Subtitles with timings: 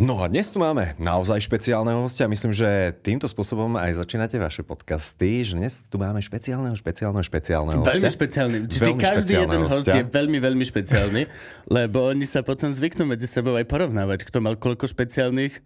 [0.00, 2.24] No a dnes tu máme naozaj špeciálneho hostia.
[2.24, 7.84] Myslím, že týmto spôsobom aj začínate vaše podcasty, že dnes tu máme špeciálneho, špeciálneho, špeciálneho
[7.84, 8.00] hostia.
[8.00, 8.56] Veľmi špeciálny.
[8.64, 10.00] Vždy Veľmi každý jeden host hostia.
[10.00, 11.22] je veľmi, veľmi špeciálny,
[11.76, 15.60] lebo oni sa potom zvyknú medzi sebou aj porovnávať, kto mal koľko špeciálnych.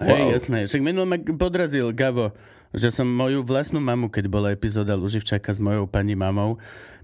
[0.00, 0.32] Hej, Wow.
[0.32, 0.58] jasné.
[0.64, 2.32] Však minul ma podrazil Gabo,
[2.72, 6.56] že som moju vlastnú mamu, keď bola epizóda Luživčaka s mojou pani mamou,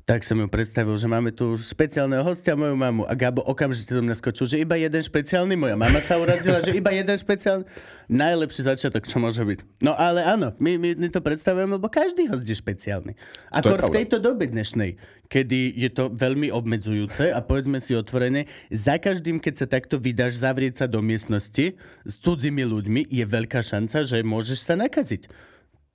[0.02, 3.06] tak som ju predstavil, že máme tu špeciálneho hostia, moju mamu.
[3.06, 5.54] A Gabo okamžite do mňa skočil, že iba jeden špeciálny.
[5.54, 7.62] Moja mama sa urazila, že iba jeden špeciálny.
[8.10, 9.62] Najlepší začiatok, čo môže byť.
[9.78, 13.14] No ale áno, my, my, my to predstavujeme, lebo každý host je špeciálny.
[13.54, 14.98] Akor v tejto dobe dnešnej,
[15.30, 20.42] kedy je to veľmi obmedzujúce a povedzme si otvorene, za každým, keď sa takto vydáš
[20.42, 25.51] zavrieť sa do miestnosti s cudzími ľuďmi, je veľká šanca, že môžeš sa nakaziť.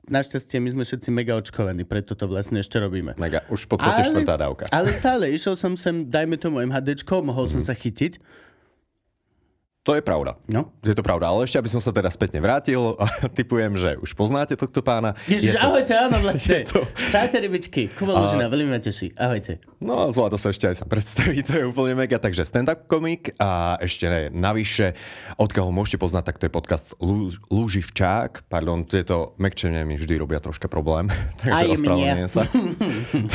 [0.07, 3.19] Našťastie my sme všetci mega očkovaní, preto to vlastne ešte robíme.
[3.19, 4.63] Mega, už v podstate štvrtá dávka.
[4.71, 8.15] ale stále, išiel som sem, dajme tomu MHDčko, mohol som sa chytiť.
[9.87, 10.35] To je pravda.
[10.45, 10.67] No.
[10.81, 12.99] Je to pravda, ale ešte aby som sa teda spätne vrátil,
[13.39, 15.15] typujem, že už poznáte tohto pána.
[15.25, 16.67] Ježiš, Je to- ahojte, áno vlastne.
[16.67, 17.87] to- Čaute, rybičky.
[17.89, 19.15] Kuba Lužina, veľmi ma teší.
[19.15, 19.63] Ahojte.
[19.77, 22.17] No, zvláda sa ešte aj sa predstaví, to je úplne mega.
[22.17, 24.91] Takže stand-up komik a ešte ne, navyše,
[25.35, 28.43] odkiaľ ho môžete poznať, tak to je podcast Lú- Lúživčák.
[28.45, 31.07] Pardon, tieto mekčenie mi vždy robia troška problém,
[31.39, 32.43] takže ospravedlňujem sa.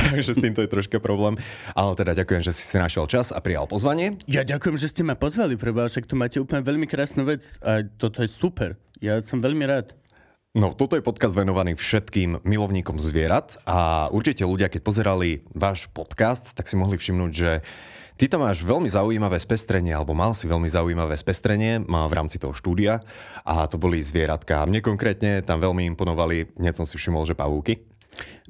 [0.04, 1.38] takže s týmto je troška problém.
[1.72, 4.18] Ale teda ďakujem, že si si našiel čas a prijal pozvanie.
[4.26, 7.86] Ja ďakujem, že ste ma pozvali, preba, však tu máte úplne veľmi krásnu vec a
[7.96, 8.74] toto je super.
[8.98, 9.94] Ja som veľmi rád.
[10.52, 16.52] No, toto je podcast venovaný všetkým milovníkom zvierat a určite ľudia, keď pozerali váš podcast,
[16.52, 17.64] tak si mohli všimnúť, že
[18.20, 22.36] ty tam máš veľmi zaujímavé spestrenie, alebo mal si veľmi zaujímavé spestrenie má v rámci
[22.36, 23.00] toho štúdia
[23.48, 24.68] a to boli zvieratka.
[24.68, 27.88] Mne konkrétne tam veľmi imponovali, hneď som si všimol, že pavúky.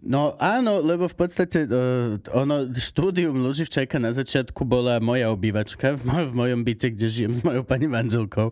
[0.02, 6.02] No áno, lebo v podstate uh, ono, štúdium Luživčaka na začiatku bola moja obývačka v,
[6.02, 8.50] moj, v mojom byte, kde žijem s mojou pani manželkou.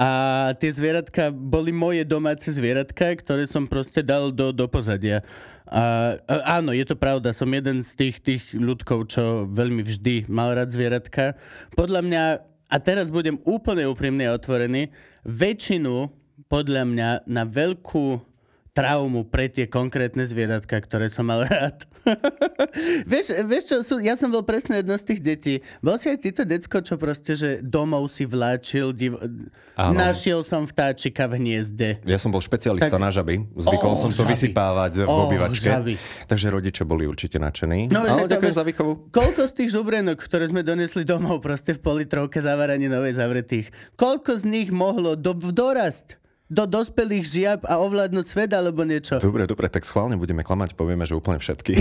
[0.00, 0.08] A
[0.56, 5.20] tie zvieratka boli moje domáce zvieratka, ktoré som proste dal do, do pozadia.
[5.68, 10.32] A, a, áno, je to pravda, som jeden z tých, tých ľudkov, čo veľmi vždy
[10.32, 11.36] mal rád zvieratka.
[11.76, 12.22] Podľa mňa,
[12.72, 14.88] a teraz budem úplne úprimný a otvorený,
[15.28, 16.08] väčšinu
[16.48, 18.35] podľa mňa na veľkú
[18.76, 21.88] traumu pre tie konkrétne zvieratka, ktoré som mal rád.
[23.04, 25.54] vieš, vieš čo, sú, ja som bol presne jedno z tých detí.
[25.80, 29.16] Bol si aj týto decko, čo proste, že domov si vláčil, div...
[29.74, 29.92] Áno.
[29.92, 32.00] našiel som vtáčika v hniezde.
[32.02, 34.32] Ja som bol špecialista Tak- na žaby, zvykol Ó, som to žaby.
[34.32, 35.94] vysypávať v Ó, obývačke, žaby.
[36.24, 37.88] takže rodičia boli určite nadšení.
[37.88, 38.92] No, to- ďakujem za výchovu.
[39.08, 44.36] Koľko z tých žubrenok, ktoré sme donesli domov proste v politrovke zavaraní novej zavretých, koľko
[44.36, 49.18] z nich mohlo do, v dorast do dospelých žiab a ovládnuť svet alebo niečo?
[49.18, 51.74] Dobre, dobre, tak schválne budeme klamať, povieme, že úplne všetky.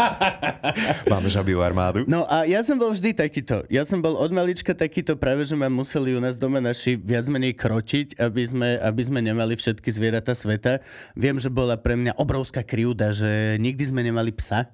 [1.12, 2.08] Máme žabiu armádu.
[2.08, 3.68] No a ja som bol vždy takýto.
[3.68, 7.28] Ja som bol od malička takýto, práve že ma museli u nás doma naši viac
[7.28, 10.80] menej krotiť, aby sme, aby sme nemali všetky zvieratá sveta.
[11.12, 14.72] Viem, že bola pre mňa obrovská kryúda, že nikdy sme nemali psa.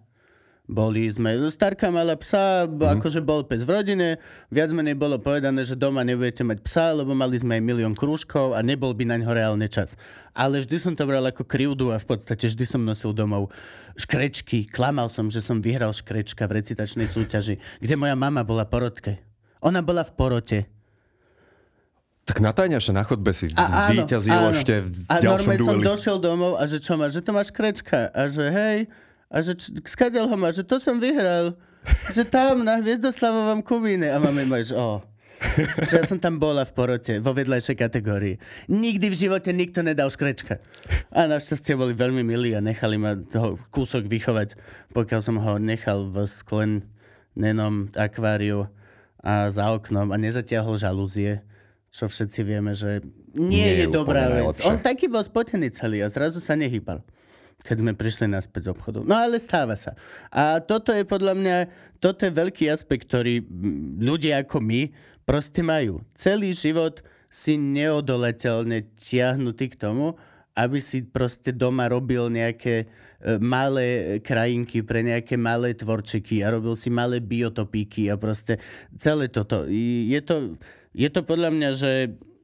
[0.71, 3.03] Boli sme, Starka mala psa, mm.
[3.03, 4.09] akože bol pes v rodine,
[4.55, 8.55] viac menej bolo povedané, že doma nebudete mať psa, lebo mali sme aj milión krúžkov
[8.55, 9.99] a nebol by na ňo reálne čas.
[10.31, 13.51] Ale vždy som to bral ako kryúdu a v podstate vždy som nosil domov
[13.99, 14.71] škrečky.
[14.71, 19.19] Klamal som, že som vyhral škrečka v recitačnej súťaži, kde moja mama bola porodke.
[19.67, 20.59] Ona bola v porote.
[22.31, 24.55] Tak natajňaša na chodbe si A, áno, áno.
[24.55, 27.51] ešte v A ďalšom normálne som došiel domov a že čo máš, že to máš
[27.51, 28.07] krečka.
[28.15, 28.79] A že hej,
[29.31, 29.55] a že
[29.87, 31.55] skadiaľ ho máš, že to som vyhral.
[32.11, 34.11] Že tam na Hviezdoslavovom Kubíne.
[34.11, 35.01] A máme máš, o.
[35.81, 38.37] Že ja som tam bola v porote, vo vedľajšej kategórii.
[38.69, 40.61] Nikdy v živote nikto nedal škrečka.
[41.15, 44.59] A našťastie boli veľmi milí a nechali ma toho kúsok vychovať,
[44.93, 48.69] pokiaľ som ho nechal v sklenenom akváriu
[49.25, 51.41] a za oknom a nezatiahol žalúzie.
[51.91, 53.01] Čo všetci vieme, že
[53.33, 54.61] nie, Nie je je, dobrá vec.
[54.61, 54.69] najlepšie.
[54.69, 57.01] On taký bol spotený celý a zrazu sa nehýbal
[57.61, 59.05] keď sme prišli naspäť z obchodu.
[59.05, 59.93] No ale stáva sa.
[60.33, 61.57] A toto je podľa mňa,
[62.01, 63.45] toto je veľký aspekt, ktorý
[64.01, 64.91] ľudia ako my
[65.29, 66.01] proste majú.
[66.17, 70.19] Celý život si neodolateľne tiahnutý k tomu,
[70.59, 72.87] aby si proste doma robil nejaké e,
[73.39, 78.59] malé krajinky pre nejaké malé tvorčeky a robil si malé biotopíky a proste
[78.99, 79.71] celé toto.
[79.71, 80.59] Je to,
[80.91, 81.93] je to podľa mňa, že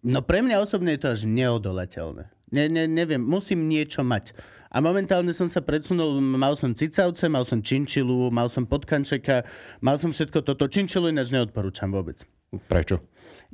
[0.07, 2.31] no pre mňa osobne je to až neodolateľné.
[2.55, 4.31] Ne, ne, neviem, musím niečo mať.
[4.71, 9.47] A momentálne som sa predsunul, mal som cicavce, mal som činčilu, mal som potkančeka,
[9.83, 10.67] mal som všetko toto.
[10.67, 12.23] Činčilu ináč neodporúčam vôbec.
[12.71, 13.03] Prečo?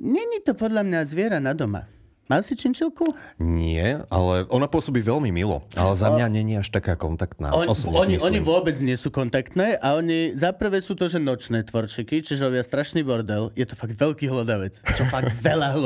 [0.00, 1.88] Není to podľa mňa zviera na doma.
[2.32, 3.12] Mal si činčilku?
[3.44, 5.68] Nie, ale ona pôsobí veľmi milo.
[5.76, 7.52] Ale za mňa není až taká kontaktná.
[7.52, 11.60] On, oni, oni vôbec nie sú kontaktné a oni za prvé sú to, že nočné
[11.68, 13.52] tvorčeky, čiže robia strašný bordel.
[13.52, 15.76] Je to fakt veľký hlodavec, čo fakt veľa.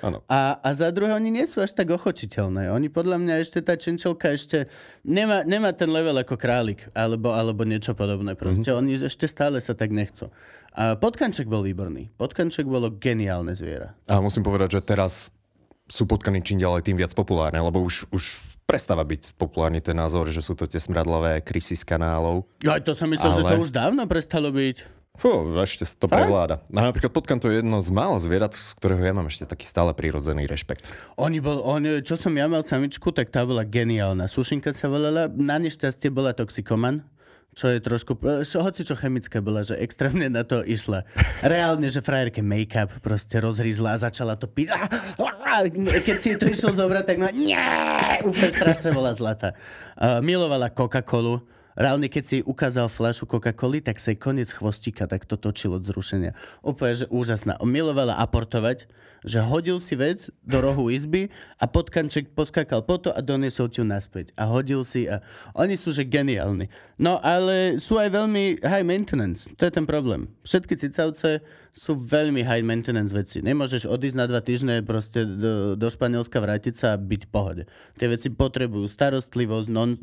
[0.00, 0.24] Áno.
[0.24, 2.72] A, a za druhé, oni nie sú až tak ochočiteľné.
[2.72, 4.72] Oni podľa mňa ešte, tá činčelka ešte
[5.04, 8.72] nemá, nemá ten level ako králik, alebo, alebo niečo podobné proste.
[8.72, 8.80] Mm-hmm.
[8.80, 10.32] Oni ešte stále sa tak nechcú.
[10.74, 12.10] A potkanček bol výborný.
[12.18, 13.94] Potkanček bolo geniálne zviera.
[14.10, 15.33] A musím povedať, že teraz
[15.88, 20.32] sú potkany čím ďalej tým viac populárne, lebo už, už prestáva byť populárny ten názor,
[20.32, 22.48] že sú to tie smradlavé krysy z kanálov.
[22.64, 23.38] Ja to som myslel, Ale...
[23.38, 25.04] že to už dávno prestalo byť.
[25.14, 26.26] Fú, ešte to Fakt?
[26.26, 26.66] prevláda.
[26.74, 29.62] A napríklad potkan to je jedno z mála zvierat, z ktorého ja mám ešte taký
[29.62, 30.90] stále prírodzený rešpekt.
[31.14, 34.26] Oni bol, on, čo som ja mal samičku, tak tá bola geniálna.
[34.26, 37.06] Sušinka sa volala, na nešťastie bola toxikoman,
[37.54, 41.06] čo je trošku, čo, hoci čo chemické bola, že extrémne na to išla.
[41.46, 44.74] Reálne, že frajerke make-up proste rozhryzla a začala to piť.
[44.74, 44.90] Ah,
[45.22, 45.33] ah,
[46.06, 47.58] Keď si to išlo zobrať, tak no, nie,
[48.26, 49.54] úplne strašne bola zlatá.
[49.94, 51.53] Uh, milovala Coca-Colu.
[51.74, 55.82] Reálne, keď si ukázal fľašu Coca-Coly, tak sa jej koniec chvostíka tak to točil od
[55.82, 56.34] zrušenia.
[56.62, 57.58] Úplne, že úžasná.
[57.62, 58.86] Milovala aportovať,
[59.24, 63.80] že hodil si vec do rohu izby a potkanček poskakal po to a doniesol ti
[63.80, 64.36] ju naspäť.
[64.36, 65.24] A hodil si a...
[65.56, 66.68] Oni sú, že geniálni.
[67.00, 69.48] No, ale sú aj veľmi high maintenance.
[69.56, 70.28] To je ten problém.
[70.44, 71.40] Všetky cicavce
[71.74, 73.42] sú veľmi high maintenance veci.
[73.42, 77.62] Nemôžeš odísť na dva týždne proste do, do Španielska, vrátiť sa a byť v pohode.
[77.98, 79.98] Tie veci potrebujú starostlivosť, non,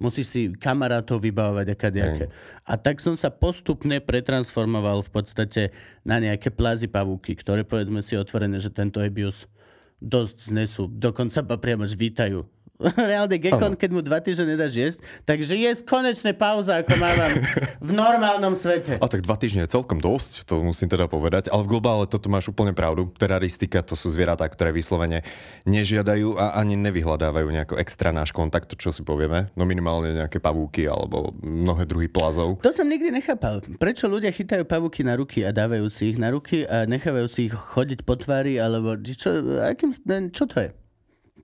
[0.00, 0.42] musíš si
[0.86, 2.24] kamarátov vybavovať a kadejaké.
[2.62, 5.62] A tak som sa postupne pretransformoval v podstate
[6.06, 9.50] na nejaké plazy pavúky, ktoré povedzme si otvorené, že tento ebius
[9.98, 10.86] dosť znesú.
[10.86, 12.46] Dokonca pa priamo vítajú.
[13.10, 17.32] Reálne gekon, keď mu dva týždne nedáš jesť, takže je konečne pauza, ako mávam
[17.80, 19.00] v normálnom svete.
[19.00, 22.28] A tak dva týždne je celkom dosť, to musím teda povedať, ale v globále toto
[22.28, 23.08] máš úplne pravdu.
[23.16, 25.24] Teraristika to sú zvieratá, ktoré vyslovene
[25.64, 29.48] nežiadajú a ani nevyhľadávajú nejako extra náš kontakt, čo si povieme.
[29.56, 32.60] No minimálne nejaké pavúky alebo mnohé druhy plazov.
[32.60, 33.64] To som nikdy nechápal.
[33.80, 37.48] Prečo ľudia chytajú pavúky na ruky a dávajú si ich na ruky a nechávajú si
[37.48, 39.32] ich chodiť po tvári, alebo čo,
[39.64, 39.96] akým,
[40.28, 40.70] čo to je?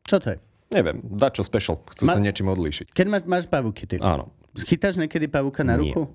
[0.05, 0.52] Čo to je?
[0.73, 2.91] Neviem, dá čo special, chcú Ma- sa niečím odlíšiť.
[2.91, 4.01] Keď máš, máš pavúky, ty.
[4.01, 5.93] Áno, Chytáš niekedy pavúka na Nie.
[5.93, 6.09] ruku?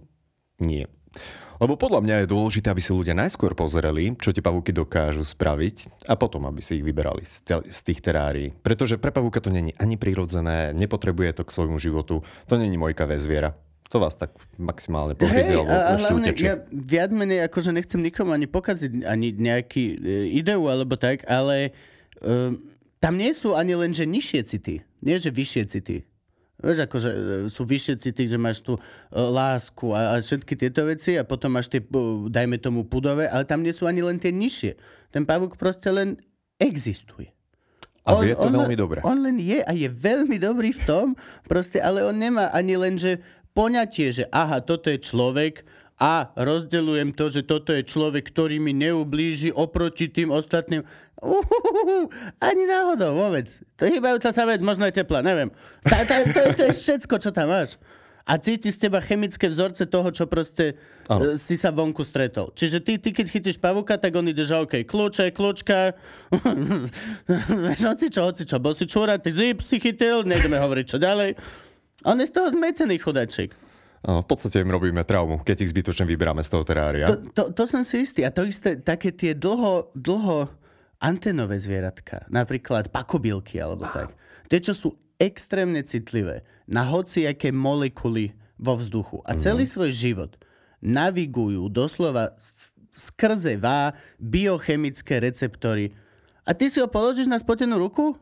[0.57, 0.85] nie.
[1.57, 6.05] Lebo podľa mňa je dôležité, aby si ľudia najskôr pozreli, čo tie pavúky dokážu spraviť
[6.05, 8.53] a potom, aby si ich vyberali z, te- z tých terárií.
[8.61, 13.17] Pretože pre pavúka to není ani prirodzené, nepotrebuje to k svojmu životu, to není mojkavé
[13.17, 13.57] zviera.
[13.89, 18.05] To vás tak maximálne pohryzie Hej, alebo a, ešte hlavne ja viac menej akože nechcem
[18.05, 19.97] nikomu ani pokaziť ani nejaký e,
[20.37, 21.71] ideu alebo tak, ale
[22.19, 22.53] e,
[22.97, 24.81] tam nie sú ani len, že nižšie city.
[25.05, 26.05] Nie, že vyššie city.
[26.57, 27.19] Vieš, akože e,
[27.53, 28.81] sú vyššie city, že máš tu e,
[29.13, 31.87] lásku a, a všetky tieto veci a potom máš tie, e,
[32.33, 34.73] dajme tomu, pudové, ale tam nie sú ani len tie nižšie.
[35.13, 36.17] Ten pavúk proste len
[36.57, 37.29] existuje.
[38.07, 38.99] A vie to veľmi len, dobre.
[39.05, 41.05] On len je a je veľmi dobrý v tom,
[41.45, 43.21] proste, ale on nemá ani len, že
[43.53, 45.61] poňatie, že aha, toto je človek
[45.97, 50.85] a rozdeľujem to, že toto je človek, ktorý mi neublíži oproti tým ostatným.
[51.17, 53.49] Uhuhuhu, ani náhodou, vôbec.
[53.81, 55.49] To je chýbajúca sa vec, možno je teplá, neviem.
[55.81, 57.81] Tá, tá, to, je- to je všetko, čo tam máš.
[58.27, 60.75] A cíti z teba chemické vzorce toho, čo proste
[61.07, 61.33] Áno.
[61.33, 62.51] e, si sa vonku stretol.
[62.51, 65.95] Čiže ty, ty keď chytíš pavúka, tak on ide, že OK, kľúče, kľúčka.
[67.87, 68.59] Hoci čo, hoci čo.
[68.59, 71.39] Bol si čúra, ty zip si chytil, nejdeme hovoriť čo ďalej.
[72.03, 73.55] On je z toho zmetený chudačik.
[74.05, 77.09] V podstate im robíme traumu, keď ich zbytočne vyberáme z toho terária.
[77.09, 78.23] To, to, to som si istý.
[78.23, 80.47] A to isté, také tie dlho, dlho
[81.01, 84.13] antenové zvieratka, napríklad pakobylky alebo tak.
[84.47, 90.31] Tie, čo sú extrémne citlivé na hociaké molekuly vo vzduchu a celý svoj život
[90.81, 92.37] navigujú doslova
[92.93, 95.93] skrze vá biochemické receptory.
[96.45, 98.17] A ty si ho položíš na spotenú ruku?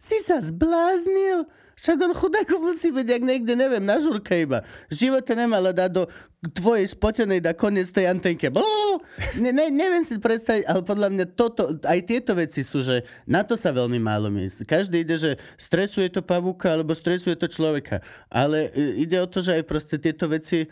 [0.00, 1.44] Si sa zbláznil?
[1.78, 4.66] Však on chudák musí byť, jak niekde, neviem, na žurke iba.
[4.90, 6.02] V živote nemala dať do
[6.50, 8.50] tvojej spotenej da koniec tej antenke.
[8.50, 8.98] Blú!
[9.38, 13.46] Ne, ne, neviem si predstaviť, ale podľa mňa toto, aj tieto veci sú, že na
[13.46, 14.66] to sa veľmi málo myslí.
[14.66, 18.02] Každý ide, že stresuje to pavúka, alebo stresuje to človeka.
[18.26, 20.66] Ale e, ide o to, že aj proste tieto veci,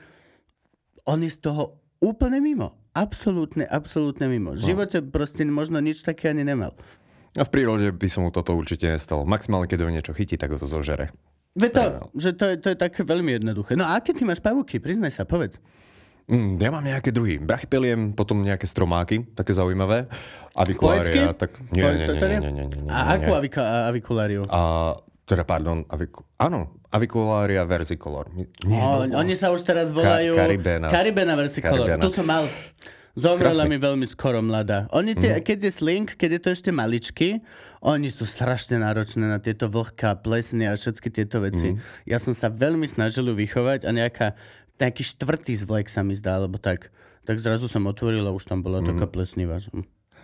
[1.06, 2.74] on je z toho úplne mimo.
[2.98, 4.58] Absolútne, absolútne mimo.
[4.58, 6.74] V živote proste možno nič také ani nemal.
[7.36, 9.28] A v prírode by som mu toto určite nestalo.
[9.28, 11.12] Maximálne, keď ho niečo chytí, tak ho to zožere.
[11.56, 13.76] Ve to, že to je, to je také veľmi jednoduché.
[13.76, 14.76] No a aké ty máš pavúky?
[14.76, 15.56] Priznaj sa, povedz.
[16.26, 17.38] Mm, ja mám nejaké druhy.
[17.38, 20.10] Brachypeliem, potom nejaké stromáky, také zaujímavé.
[20.52, 21.54] Avikulária, tak...
[21.70, 22.26] Nie, nie, nie, Poecky?
[22.26, 23.30] nie, nie, nie, nie, nie, A akú
[23.62, 24.42] avikuláriu?
[24.48, 24.92] A,
[25.28, 26.24] teda, pardon, aviku...
[26.40, 28.32] áno, Avicularia versicolor.
[28.32, 28.48] Nie,
[28.80, 29.20] O, blbosť.
[29.20, 30.32] oni sa už teraz volajú...
[30.32, 30.48] Ka-.
[30.88, 31.84] Caribena versicolor.
[31.84, 32.02] Caribena.
[32.02, 32.48] Tu som mal...
[33.16, 33.72] Zomrela Krásne.
[33.72, 34.92] mi veľmi skoro mladá.
[34.92, 35.42] Oni tie, mm.
[35.42, 37.40] keď je slink, keď je to ešte maličky,
[37.80, 41.72] oni sú strašne náročné na tieto vlhká, plesny a všetky tieto veci.
[41.72, 41.80] Mm.
[42.04, 44.36] Ja som sa veľmi snažil ju vychovať a nejaká,
[44.76, 46.92] nejaký štvrtý zvlek sa mi zdá, alebo tak.
[47.24, 48.92] Tak zrazu som otvoril a už tam bola mm.
[48.92, 49.64] taká plesnivá.
[49.64, 49.72] že-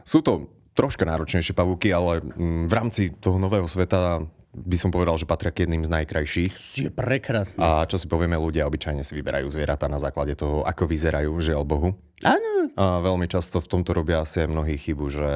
[0.04, 4.20] Sú to troška náročnejšie pavúky, ale mm, v rámci toho nového sveta
[4.52, 6.52] by som povedal, že patria k jedným z najkrajších.
[6.76, 7.56] Je prekrásne.
[7.56, 11.64] A čo si povieme, ľudia obyčajne si vyberajú zvieratá na základe toho, ako vyzerajú, žiaľ
[11.64, 11.96] Bohu.
[12.20, 15.30] Áno, A veľmi často v tomto robia asi aj mnohí chybu, že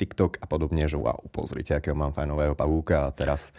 [0.00, 3.52] TikTok a podobne, že wow, pozrite, akého mám fajnového pavúka a teraz...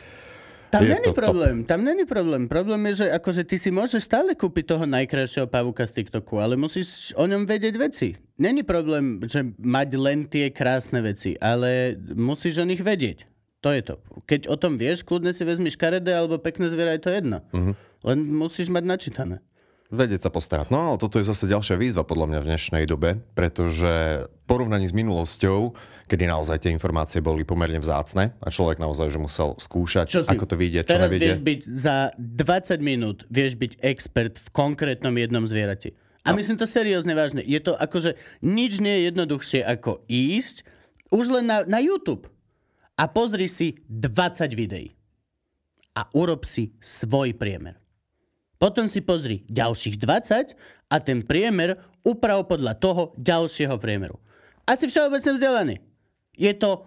[0.72, 1.28] Tam není to top.
[1.28, 2.48] problém, tam není problém.
[2.48, 6.56] Problém je, že akože ty si môžeš stále kúpiť toho najkrajšieho pavúka z TikToku, ale
[6.56, 8.16] musíš o ňom vedieť veci.
[8.40, 13.28] Není problém, že mať len tie krásne veci, ale musíš o nich vedieť.
[13.62, 13.96] To je to.
[14.26, 17.46] Keď o tom vieš, kľudne si vezmi škaredé alebo pekné zviera, je to jedno.
[17.54, 17.78] Uh-huh.
[18.02, 19.38] Len musíš mať načítané.
[19.92, 20.72] Vedieť sa postarať.
[20.72, 24.96] No ale toto je zase ďalšia výzva podľa mňa v dnešnej dobe, pretože porovnaní s
[24.96, 25.76] minulosťou,
[26.08, 30.32] kedy naozaj tie informácie boli pomerne vzácne a človek naozaj že musel skúšať, Čo si,
[30.32, 31.24] ako to vyjde, čo teraz nevyjde.
[31.28, 35.92] vieš byť za 20 minút, vieš byť expert v konkrétnom jednom zvierati.
[36.24, 37.44] A myslím to seriózne vážne.
[37.44, 40.64] Je to akože nič nie je jednoduchšie ako ísť
[41.12, 42.31] už len na, na YouTube
[43.02, 44.94] a pozri si 20 videí
[45.98, 47.82] a urob si svoj priemer.
[48.62, 50.54] Potom si pozri ďalších 20
[50.94, 54.22] a ten priemer uprav podľa toho ďalšieho priemeru.
[54.70, 55.76] Asi všeobecne vzdelaný.
[56.38, 56.86] Je to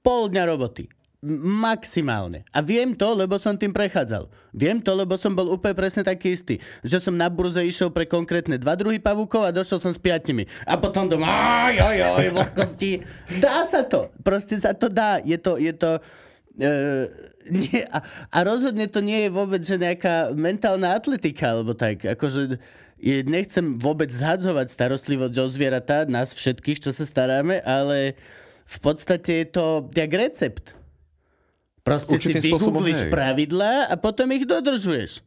[0.00, 0.88] pol dňa roboty.
[1.20, 2.48] Maximálne.
[2.48, 4.32] A viem to, lebo som tým prechádzal.
[4.56, 6.56] Viem to, lebo som bol úplne presne taký istý.
[6.80, 10.48] Že som na burze išiel pre konkrétne dva druhy pavúkov a došiel som s piatimi.
[10.64, 11.28] A potom doma,
[11.68, 13.04] aj, aj, aj, vlhkosti.
[13.36, 14.08] Dá sa to.
[14.24, 15.20] Proste sa to dá.
[15.20, 16.00] Je to, je to...
[16.56, 17.04] Uh,
[17.52, 18.00] nie, a,
[18.32, 22.60] a rozhodne to nie je vôbec že nejaká mentálna atletika, alebo tak, akože
[23.00, 28.14] je, nechcem vôbec zhadzovať starostlivosť o zvieratá, nás všetkých, čo sa staráme, ale
[28.68, 29.64] v podstate je to
[29.96, 30.79] jak recept.
[31.80, 35.24] Proste Určitým si vygoogliš pravidlá a potom ich dodržuješ.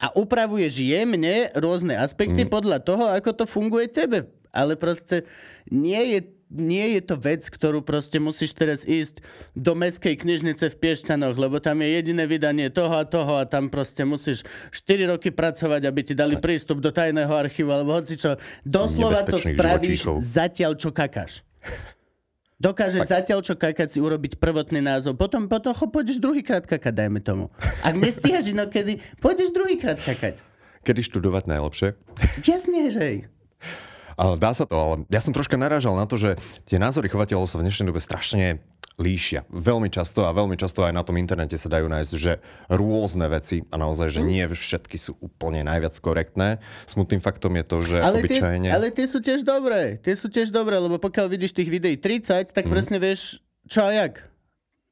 [0.00, 2.50] A upravuješ jemne rôzne aspekty mm.
[2.50, 4.32] podľa toho, ako to funguje tebe.
[4.48, 5.28] Ale proste
[5.68, 9.20] nie je, nie je to vec, ktorú proste musíš teraz ísť
[9.52, 13.68] do meskej knižnice v Piešťanoch, lebo tam je jediné vydanie toho a toho a tam
[13.68, 14.40] proste musíš
[14.72, 18.40] 4 roky pracovať, aby ti dali prístup do tajného archívu alebo hocičo.
[18.64, 20.16] Doslova to spravíš živočíchov.
[20.24, 21.44] zatiaľ, čo kakáš.
[22.60, 25.16] Dokážeš zatiaľ, čo kakať si urobiť prvotný názov.
[25.16, 27.48] Potom, potom ho pôjdeš druhýkrát kakať, dajme tomu.
[27.80, 30.44] Ak nestíhaš inokedy, pôjdeš druhýkrát kakať.
[30.84, 31.96] Kedy študovať najlepšie?
[32.44, 33.32] Jasne, že
[34.36, 36.36] dá sa to, ale ja som troška narážal na to, že
[36.68, 38.60] tie názory chovateľov sa v dnešnej dobe strašne
[39.00, 39.48] líšia.
[39.48, 42.36] Veľmi často a veľmi často aj na tom internete sa dajú nájsť, že
[42.68, 46.60] rôzne veci a naozaj, že nie všetky sú úplne najviac korektné.
[46.84, 48.68] Smutným faktom je to, že Ale tie, obyčajne...
[48.68, 49.96] ale tie sú tiež dobré.
[49.98, 52.70] Tie sú tiež dobré, lebo pokiaľ vidíš tých videí 30, tak Mhm.
[52.70, 54.20] presne vieš, čo a jak.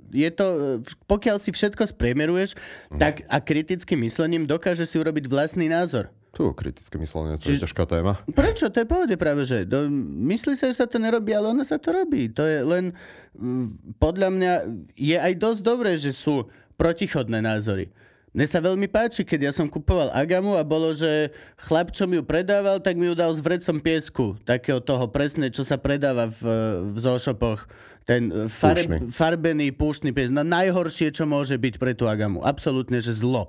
[0.08, 0.58] Je to, e,
[1.04, 2.56] pokiaľ si všetko spriemeruješ,
[2.88, 2.96] Mhm.
[2.96, 6.08] tak a kritickým myslením dokáže si urobiť vlastný názor.
[6.28, 8.20] Tu kritické myslenie, to je Čiže- ťažká téma.
[8.30, 8.68] Prečo?
[8.68, 9.88] To je pohode práve, že do,
[10.28, 12.28] myslí sa, že sa to nerobí, ale ono sa to robí.
[12.36, 12.92] To je len,
[13.34, 14.52] mm, podľa mňa,
[14.92, 17.88] je aj dosť dobré, že sú protichodné názory.
[18.36, 22.20] Mne sa veľmi páči, keď ja som kupoval Agamu a bolo, že chlap, čo mi
[22.20, 24.36] ju predával, tak mi ju dal s vrecom piesku.
[24.44, 26.40] Takého toho presne, čo sa predáva v,
[26.92, 27.64] v zošopoch.
[28.04, 29.10] Ten e, Púšny.
[29.10, 30.28] farbený púštny pies.
[30.28, 32.44] No najhoršie, čo môže byť pre tú Agamu.
[32.44, 33.48] Absolútne, že zlo.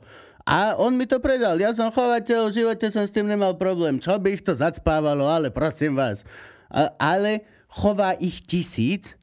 [0.50, 1.62] A on mi to predal.
[1.62, 4.02] Ja som chovateľ, v živote som s tým nemal problém.
[4.02, 6.26] Čo by ich to zacpávalo, ale prosím vás.
[6.74, 9.14] A, ale chová ich tisíc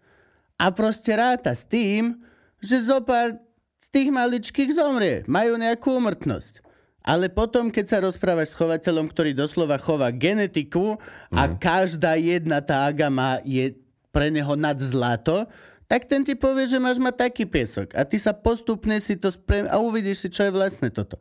[0.55, 2.23] a proste ráta s tým,
[2.63, 3.43] že zopár
[3.83, 5.27] z tých maličkých zomrie.
[5.27, 6.63] Majú nejakú umrtnosť.
[7.03, 10.99] Ale potom, keď sa rozprávaš s chovateľom, ktorý doslova chová genetiku
[11.31, 13.75] a každá jedna tá agama je
[14.15, 15.47] pre neho nad zlato,
[15.87, 17.95] tak ten ti povie, že máš mať taký piesok.
[17.95, 21.19] A ty sa postupne si to sprem a uvidíš si, čo je vlastne toto.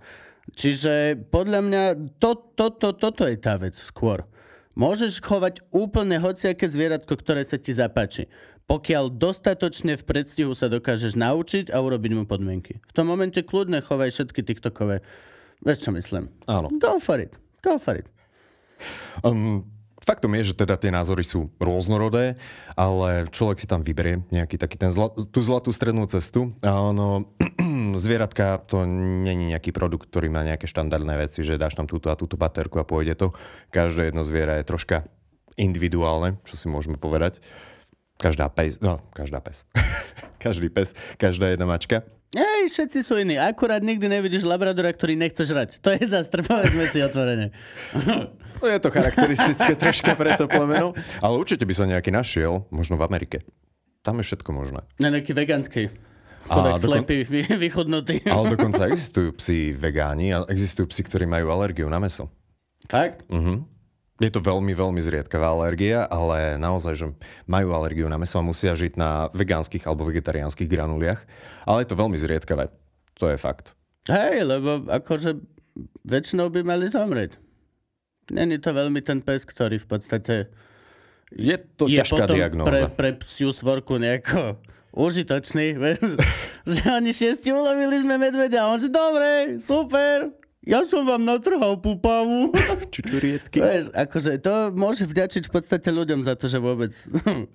[0.54, 1.84] Čiže podľa mňa
[2.22, 4.26] to, to, to, toto je tá vec skôr.
[4.76, 8.28] Môžeš chovať úplne hociaké zvieratko, ktoré sa ti zapáči.
[8.66, 12.82] Pokiaľ dostatočne v predstihu sa dokážeš naučiť a urobiť mu podmienky.
[12.82, 15.06] V tom momente kľudne chovaj všetky TikTokové.
[15.62, 16.34] Vieš, čo myslím?
[16.50, 16.74] Áno.
[16.82, 17.32] Go for it.
[17.62, 18.10] Go for it.
[19.22, 19.70] Um,
[20.06, 22.38] faktom je, že teda tie názory sú rôznorodé,
[22.78, 27.34] ale človek si tam vyberie nejaký taký ten zla, tú zlatú strednú cestu a ono,
[27.98, 32.16] zvieratka to není nejaký produkt, ktorý má nejaké štandardné veci, že dáš tam túto a
[32.16, 33.28] túto baterku a pôjde to.
[33.74, 35.10] Každé jedno zviera je troška
[35.58, 37.42] individuálne, čo si môžeme povedať.
[38.16, 39.68] Každá pes, no, každá pes.
[40.46, 42.06] Každý pes, každá jedna mačka.
[42.36, 43.36] Ej, všetci sú iní.
[43.36, 45.80] Akurát nikdy nevidíš labradora, ktorý nechce žrať.
[45.80, 47.56] To je zase, povedzme si otvorene.
[48.56, 50.92] No je to charakteristické troška pre to plemeno.
[51.20, 53.40] Ale určite by sa nejaký našiel, možno v Amerike.
[54.02, 54.84] Tam je všetko možné.
[54.96, 55.90] Na nejaký vegánsky.
[56.46, 58.16] A Chudák dokon- slepý, vy, vychodnutý.
[58.28, 62.30] Ale dokonca existujú psi vegáni a existujú psi, ktorí majú alergiu na meso.
[62.86, 63.26] Fakt?
[63.28, 63.66] Mhm.
[64.16, 67.06] Je to veľmi, veľmi zriedkavá alergia, ale naozaj, že
[67.52, 71.20] majú alergiu na meso a musia žiť na vegánskych alebo vegetariánskych granuliach.
[71.68, 72.72] Ale je to veľmi zriedkavé.
[73.20, 73.76] To je fakt.
[74.08, 75.36] Hej, lebo akože
[76.08, 77.36] väčšinou by mali zomrieť.
[78.32, 80.36] Není to veľmi ten pes, ktorý v podstate
[81.36, 82.88] Je to je ťažká potom pre, diagnóza.
[82.96, 84.56] pre psiu svorku nejako
[84.96, 85.76] užitočný.
[85.84, 86.16] Vieš?
[86.66, 90.34] že oni šiesti ulovili sme medvedia on že dobre, super,
[90.66, 92.52] ja som vám natrhal pupavu.
[92.94, 93.62] Čučurietky.
[93.62, 96.92] Vieš, akože to môže vďačiť v podstate ľuďom za to, že vôbec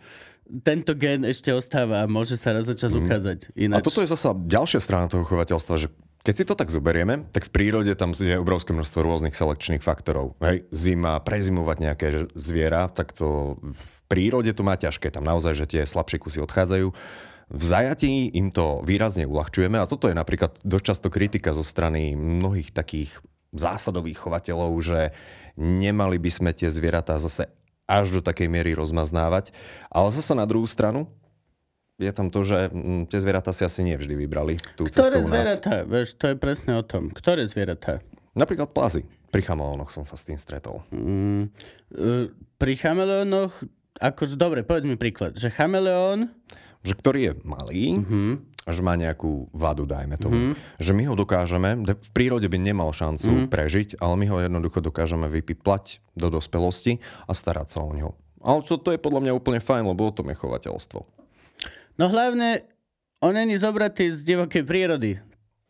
[0.68, 3.50] tento gen ešte ostáva a môže sa raz za čas ukázať.
[3.50, 3.54] Mhm.
[3.54, 5.90] A Ináč, toto je zasa ďalšia strana toho chovateľstva, že
[6.20, 10.36] keď si to tak zoberieme, tak v prírode tam je obrovské množstvo rôznych selekčných faktorov.
[10.44, 15.08] Hej, zima, prezimovať nejaké zviera, tak to v prírode to má ťažké.
[15.08, 16.92] Tam naozaj, že tie slabšie kusy odchádzajú.
[17.50, 22.14] V zajatí im to výrazne uľahčujeme a toto je napríklad dosť často kritika zo strany
[22.14, 23.18] mnohých takých
[23.50, 25.10] zásadových chovateľov, že
[25.58, 27.50] nemali by sme tie zvieratá zase
[27.90, 29.50] až do takej miery rozmaznávať.
[29.90, 31.10] Ale zase na druhú stranu,
[31.98, 35.20] je tam to, že mm, tie zvieratá si asi nevždy vybrali tú cestu ktoré u
[35.20, 35.28] nás.
[35.28, 35.74] zvieratá?
[35.84, 37.10] Vieš, to je presne o tom.
[37.10, 38.00] Ktoré zvieratá?
[38.32, 39.04] Napríklad plazy.
[39.34, 40.86] Pri chamalónoch som sa s tým stretol.
[40.94, 41.50] Mm,
[41.92, 43.52] e, pri chameleónoch,
[44.00, 46.30] akože dobre, povedz mi príklad, že chameleón,
[46.80, 48.20] Že ktorý je malý Mhm.
[48.64, 50.52] a že má nejakú vadu, dajme tomu.
[50.76, 53.46] Že my ho dokážeme, v prírode by nemal šancu Mhm.
[53.48, 58.12] prežiť, ale my ho jednoducho dokážeme vypiplať do dospelosti a starať sa o neho.
[58.40, 61.00] Ale to, to je podľa mňa úplne fajn, lebo o tom je chovateľstvo.
[62.00, 62.64] no hlavne,
[63.20, 65.20] on není zobratý z divokej prírody.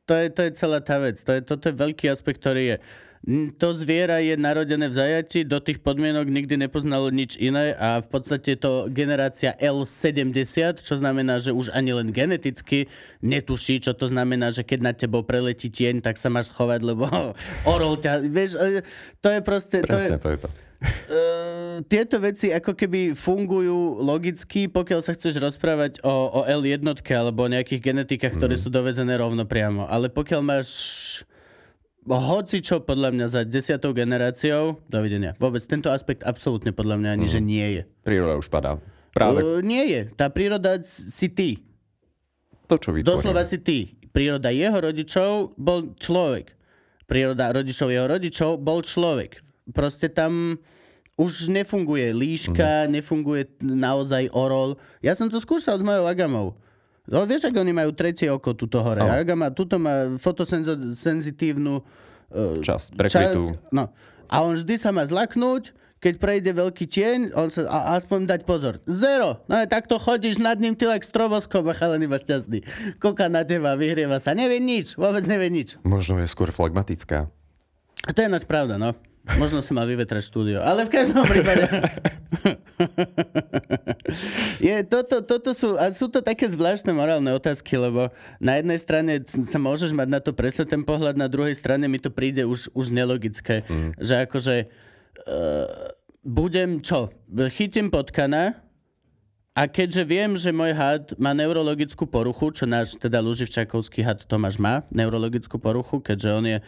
[0.06, 1.18] To je, to je celá tá vec.
[1.18, 2.76] To je, toto je veľký aspekt, ktorý je.
[3.60, 8.08] To zviera je narodené v zajati, do tých podmienok nikdy nepoznalo nič iné a v
[8.08, 12.88] podstate je to generácia L70, čo znamená, že už ani len geneticky
[13.20, 17.04] netuší, čo to znamená, že keď na tebou preletí tieň, tak sa máš schovať, lebo
[17.76, 18.24] orol ťa...
[18.24, 18.80] Vieš, e,
[19.20, 19.84] to je proste...
[19.84, 20.48] To je, Presne, to je to.
[20.80, 27.12] Uh, tieto veci ako keby fungujú logicky, pokiaľ sa chceš rozprávať o, o L jednotke
[27.12, 29.84] alebo o nejakých genetikách, ktoré sú dovezené rovno priamo.
[29.84, 30.68] Ale pokiaľ máš
[32.08, 35.36] hoci čo podľa mňa za desiatou generáciou, dovidenia.
[35.36, 37.82] Vôbec tento aspekt absolútne podľa mňa ani, že nie je.
[38.06, 38.80] Príroda už padá.
[39.12, 40.00] Práve Uh, nie je.
[40.14, 41.58] Tá príroda si ty.
[42.70, 43.10] to, čo vytvoríme.
[43.10, 43.98] Doslova si ty.
[44.14, 46.54] Príroda jeho rodičov bol človek.
[47.10, 49.42] Príroda rodičov jeho rodičov bol človek.
[49.74, 50.62] Proste tam
[51.18, 52.90] už nefunguje líška, mm.
[52.96, 54.80] nefunguje naozaj orol.
[55.04, 56.56] Ja som to skúšal s mojou agamou.
[57.10, 59.02] No, vieš, ako oni majú tretie oko tuto hore.
[59.02, 59.10] Áno.
[59.10, 63.50] Agama tuto má fotosenzitívnu uh, Čas, prekrytú.
[63.50, 63.74] časť.
[63.74, 63.90] No.
[64.30, 68.40] A on vždy sa má zlaknúť, keď prejde veľký tieň, on sa a, aspoň dať
[68.46, 68.78] pozor.
[68.86, 69.42] Zero.
[69.50, 72.62] No a takto chodíš nad ním, ty like stroboskop a chalený iba šťastný.
[73.02, 74.32] Kúka na teba, vyhrieva sa.
[74.32, 75.82] Nevie nič, vôbec nevie nič.
[75.82, 77.26] Možno je skôr flagmatická.
[78.06, 78.94] A to je náš pravda, no.
[79.36, 80.58] Možno si mal vyvetrať štúdio.
[80.64, 81.68] Ale v každom prípade...
[84.64, 88.08] je, toto, toto sú, a sú to také zvláštne morálne otázky, lebo
[88.40, 92.00] na jednej strane sa môžeš mať na to presne ten pohľad, na druhej strane mi
[92.00, 93.62] to príde už, už nelogické.
[93.68, 93.92] Mm.
[94.00, 95.92] Že akože uh,
[96.24, 97.12] budem čo?
[97.52, 98.69] Chytím potkana
[99.60, 104.56] a keďže viem, že môj had má neurologickú poruchu, čo náš teda Luživčakovský had Tomáš
[104.56, 106.58] má, neurologickú poruchu, keďže on je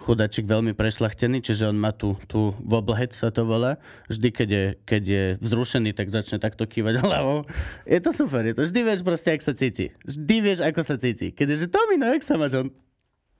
[0.00, 3.76] chudačik veľmi prešlachtený, čiže on má tú, tú woblehead sa to volá.
[4.08, 7.44] Vždy, keď je, keď je vzrušený, tak začne takto kývať hlavou.
[7.84, 9.92] Je to super, je to, vždy vieš proste, jak sa cíti.
[10.08, 11.36] Vždy vieš, ako sa cíti.
[11.36, 12.72] Keď je, že Tomino, jak sa máš on?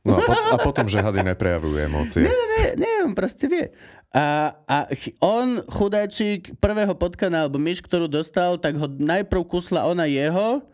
[0.00, 2.24] No a, po, a potom, že hady neprejavujú emócie.
[2.24, 3.68] Nie, nie, on proste vie.
[4.10, 4.76] A, a
[5.20, 10.64] on, chudáčik, prvého potkana alebo myš, ktorú dostal, tak ho najprv kusla ona jeho,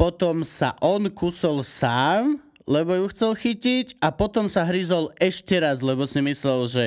[0.00, 5.84] potom sa on kusol sám, lebo ju chcel chytiť a potom sa hryzol ešte raz,
[5.84, 6.84] lebo si myslel, že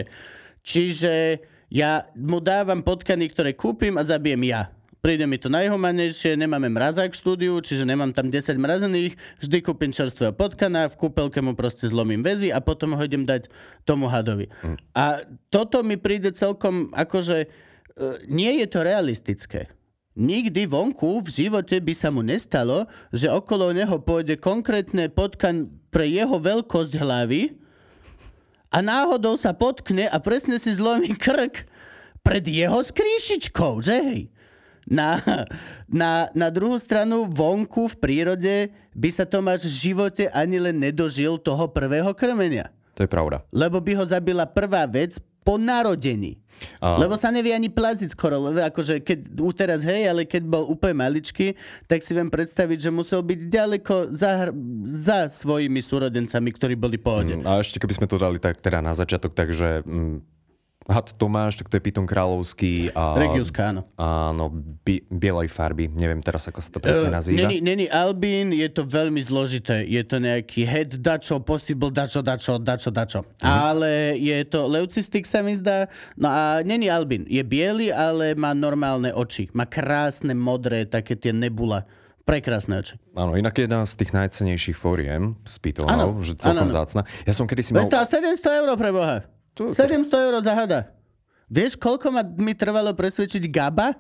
[0.66, 4.74] čiže ja mu dávam potkany, ktoré kúpim a zabijem ja.
[5.06, 9.94] Príde mi to najhumanejšie, nemáme mrazák v štúdiu, čiže nemám tam 10 mrazených, vždy kúpim
[9.94, 13.46] čerstvého potkana, v kúpelke mu proste zlomím väzy a potom ho idem dať
[13.86, 14.50] tomu hadovi.
[14.66, 14.82] Mm.
[14.98, 15.22] A
[15.54, 17.48] toto mi príde celkom akože, e,
[18.26, 19.70] nie je to realistické.
[20.18, 26.10] Nikdy vonku v živote by sa mu nestalo, že okolo neho pôjde konkrétne potkan pre
[26.10, 27.54] jeho veľkosť hlavy
[28.74, 31.70] a náhodou sa potkne a presne si zlomí krk
[32.26, 34.34] pred jeho skríšičkou, že hej?
[34.86, 35.18] Na,
[35.90, 38.56] na, na druhú stranu, vonku v prírode
[38.94, 42.70] by sa Tomáš v živote ani len nedožil toho prvého krmenia.
[42.94, 43.42] To je pravda.
[43.50, 46.38] Lebo by ho zabila prvá vec po narodení.
[46.80, 50.48] A- Lebo sa nevie ani plaziť skoro, lebo akože keď, už teraz hej, ale keď
[50.48, 51.54] bol úplne maličký,
[51.86, 54.50] tak si viem predstaviť, že musel byť ďaleko za,
[54.88, 57.36] za svojimi súrodencami, ktorí boli pohode.
[57.36, 60.35] Mm, A ešte keby sme to dali tak teda na začiatok, takže mm,
[60.86, 63.82] had Tomáš, tak to je Python kráľovský a Regiuska, áno.
[63.98, 64.54] áno,
[64.86, 65.90] bi- bielej farby.
[65.90, 67.50] Neviem teraz, ako sa to presne Eh, nazýva.
[67.50, 69.82] Není, není Albín, je to veľmi zložité.
[69.82, 73.20] Je to nejaký head dačo, possible dačo, dačo, dačo, dačo.
[73.42, 73.50] Mhm.
[73.50, 75.90] Ale je to leucistik sa mi zdá.
[76.14, 77.26] No a není Albín.
[77.26, 79.50] Je biely, ale má normálne oči.
[79.58, 81.90] Má krásne modré, také tie nebula.
[82.26, 82.98] Prekrásne oči.
[83.14, 86.78] Áno, inak jedna z tých najcenejších fóriem s Pythonov, že celkom áno, áno.
[86.78, 87.02] zácna.
[87.26, 87.86] Ja som kedysi mal...
[87.86, 88.06] Mal...
[88.06, 89.18] 700 eur pre Boha.
[89.56, 90.80] To- 700 eur za hada.
[91.48, 93.96] Vieš, koľko ma, mi trvalo presvedčiť Gaba?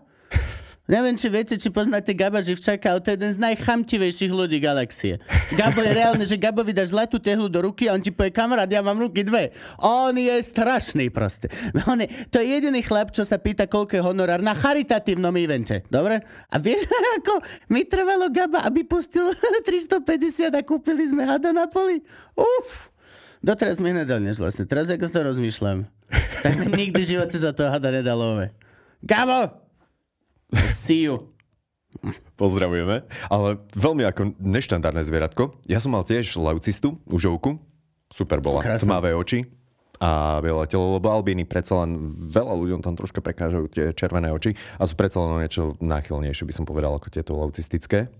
[0.85, 5.17] Neviem, či viete, či poznáte Gaba Živčaka, ale to je jeden z najchamtivejších ľudí galaxie.
[5.57, 8.69] Gabo je reálne, že Gabovi dáš zlatú tehlu do ruky a on ti povie, kamarát,
[8.69, 9.49] ja mám ruky dve.
[9.81, 11.49] On je strašný proste.
[11.89, 15.81] On je, to je jediný chlap, čo sa pýta, koľko je honorár na charitatívnom evente.
[15.89, 16.21] Dobre?
[16.53, 16.85] A vieš,
[17.17, 17.41] ako
[17.73, 19.33] mi trvalo Gaba, aby pustil
[19.65, 21.97] 350 a kúpili sme hada na poli?
[22.37, 22.93] Uf!
[23.45, 24.65] Doteraz mi nedal než vlastne.
[24.65, 25.85] Teraz ako to rozmýšľam.
[26.45, 28.37] Tak mi nikdy v živote za toho hada nedalo.
[28.37, 28.53] ve.
[29.01, 29.49] Gabo!
[30.69, 31.33] See you.
[32.37, 33.01] Pozdravujeme.
[33.33, 35.57] Ale veľmi ako neštandardné zvieratko.
[35.65, 37.57] Ja som mal tiež leucistu, užovku.
[38.13, 38.61] Super bola.
[38.61, 38.85] Krásna.
[38.85, 39.49] Tmavé oči
[39.99, 41.95] a biele telo, lebo albíny predsa len
[42.27, 46.53] veľa ľuďom tam troška prekážajú tie červené oči a sú predsa len niečo náchylnejšie, by
[46.53, 48.11] som povedal, ako tieto leucistické.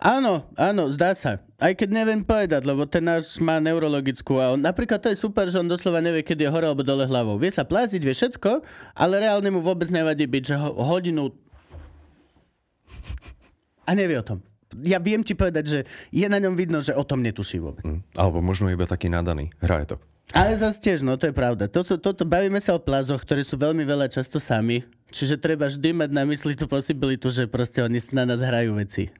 [0.00, 1.44] Áno, áno, zdá sa.
[1.60, 5.46] Aj keď neviem povedať, lebo ten náš má neurologickú a on, napríklad to je super,
[5.46, 7.36] že on doslova nevie, kedy je hore alebo dole hlavou.
[7.36, 8.64] Vie sa pláziť, vie všetko,
[8.96, 11.30] ale reálne mu vôbec nevadí byť, že ho, hodinu...
[13.84, 14.40] A nevie o tom.
[14.86, 15.78] Ja viem ti povedať, že
[16.14, 17.82] je na ňom vidno, že o tom netuší vôbec.
[17.82, 18.06] Hm.
[18.14, 19.50] Alebo možno iba taký nadaný.
[19.58, 19.96] Hraje to.
[20.30, 21.66] Ale zase tiež, no to je pravda.
[21.66, 24.86] Toto, toto, bavíme sa o plazoch, ktorí sú veľmi veľa často sami.
[25.10, 29.10] Čiže treba vždy mať na mysli tú posibilitu, že proste oni na nás hrajú veci.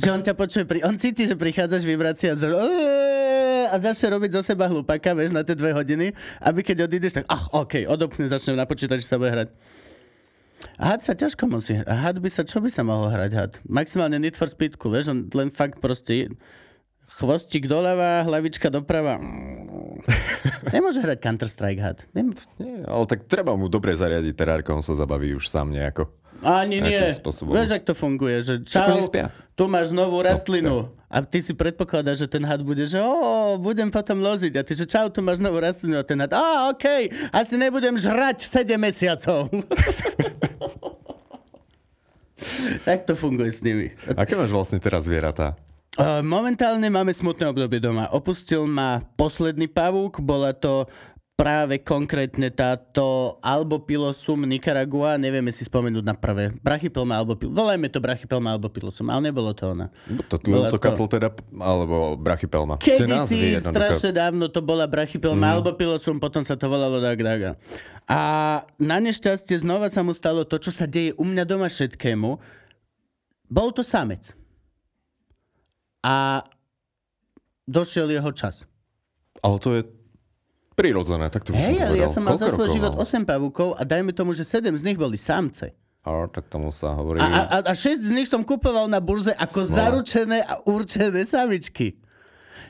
[0.00, 0.84] Že on ťa počuje, pri...
[0.84, 2.50] on cíti, že prichádzaš vibrácia z...
[3.70, 7.24] a začne robiť zo seba hlupaka, vieš, na tie dve hodiny, aby keď odídeš, tak
[7.28, 9.48] ach, OK, odopne, začnem na počítači sa bude hrať.
[10.76, 11.76] Had sa ťažko musí.
[11.76, 13.52] A had by sa, čo by sa mohol hrať had?
[13.64, 16.32] Maximálne Need for Speedku, vieš, on len fakt proste
[17.16, 19.16] chvostík doľava, hlavička doprava.
[20.74, 21.98] Nemôže hrať Counter-Strike had.
[22.12, 22.32] Nem...
[22.60, 26.08] Nie, ale tak treba mu dobre zariadiť terárko, on sa zabaví už sám nejako.
[26.40, 27.00] Ani nie.
[27.40, 28.96] Vieš, ak to funguje, že čau,
[29.52, 30.88] tu máš novú rastlinu.
[31.10, 34.54] A ty si predpokladáš, že ten had bude, že o, budem potom loziť.
[34.56, 36.00] A ty, že čau, tu máš novú rastlinu.
[36.00, 39.50] A ten had, a okej, asi nebudem žrať 7 mesiacov.
[42.86, 43.92] tak to funguje s nimi.
[44.16, 45.58] Aké máš vlastne teraz zvieratá?
[45.98, 48.06] Uh, Momentálne máme smutné obdobie doma.
[48.14, 50.86] Opustil ma posledný pavúk, bola to
[51.40, 56.52] práve konkrétne táto albopilosum Nicaragua, nevieme si spomenúť na prvé.
[56.60, 59.88] Brachypelma albopilosum, volajme to Brachypelma albopilosum, ale nebolo to ona.
[60.28, 62.76] To, to, Bola to to- teda, alebo brachypelma.
[62.76, 63.72] Kedy si jednoducho.
[63.72, 65.54] strašne dávno to bola Brachypelma mm.
[65.56, 67.56] albopilosum, potom sa to volalo Dag Daga.
[68.04, 68.20] A
[68.76, 72.36] na nešťastie znova sa mu stalo to, čo sa deje u mňa doma všetkému.
[73.48, 74.36] Bol to samec.
[76.04, 76.44] A
[77.64, 78.68] došiel jeho čas.
[79.40, 79.99] Ale to je
[80.80, 83.04] prirodzené, tak to by Hej, ale ja som mal za svoj život mal?
[83.04, 85.76] 8 pavúkov a dajme tomu, že 7 z nich boli samce.
[86.00, 87.20] A, tak tomu sa hovorí...
[87.20, 89.76] A, a, a- a 6 z nich som kupoval na burze ako Smola.
[89.76, 92.00] zaručené a určené samičky.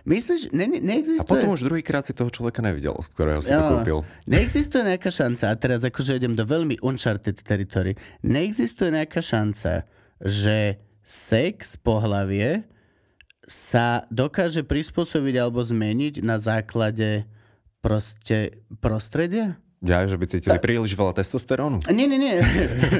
[0.03, 1.29] Myslíš, ne, ne, A neexistuje...
[1.29, 3.69] potom už druhýkrát si toho človeka nevidel, z ktorého si to Jo.
[3.79, 3.99] kúpil.
[4.27, 7.95] Neexistuje nejaká šanca, a teraz akože idem do veľmi uncharted territory,
[8.25, 9.85] neexistuje nejaká šanca,
[10.19, 12.65] že sex, pohlavie
[13.45, 17.29] sa dokáže prispôsobiť alebo zmeniť na základe
[17.81, 18.37] proste
[18.77, 19.57] prostredia?
[19.81, 21.81] Ja, že by cítili príliš veľa testosterónu.
[21.89, 22.37] Nie, nie, nie.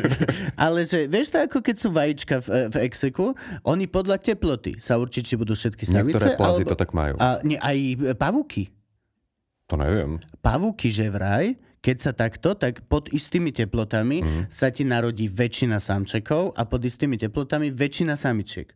[0.57, 4.97] Ale že, vieš to ako keď sú vajíčka v, v exeku, oni podľa teploty sa
[4.97, 6.17] určí, či budú všetky samice.
[6.17, 7.15] Niektoré plazy alebo, to tak majú.
[7.17, 7.77] a, nie, aj
[8.17, 8.73] pavúky.
[9.67, 10.25] To neviem.
[10.41, 14.41] Pavúky, že vraj, keď sa takto, tak pod istými teplotami Mhm.
[14.49, 18.73] sa ti narodí väčšina samčekov a pod istými teplotami väčšina samičiek.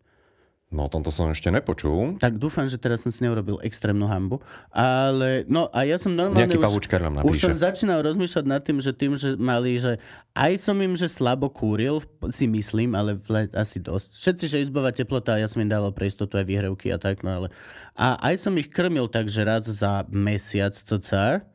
[0.74, 2.18] No o tomto som ešte nepočul.
[2.18, 4.42] Tak dúfam, že teraz som si neurobil extrémnu hambu.
[4.74, 8.82] Ale, no a ja som normálne Nejaký už, nám už som začínal rozmýšľať nad tým,
[8.82, 10.02] že tým, že mali, že
[10.34, 12.02] aj som im, že slabo kúril,
[12.34, 14.18] si myslím, ale vle, asi dosť.
[14.18, 17.30] Všetci, že izbová teplota, ja som im dával pre istotu aj výhrevky a tak, no
[17.30, 17.48] ale...
[17.94, 21.46] A aj som ich krmil tak, že raz za mesiac, cca.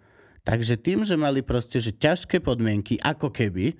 [0.47, 3.75] Takže tým, že mali proste, že ťažké podmienky, ako keby,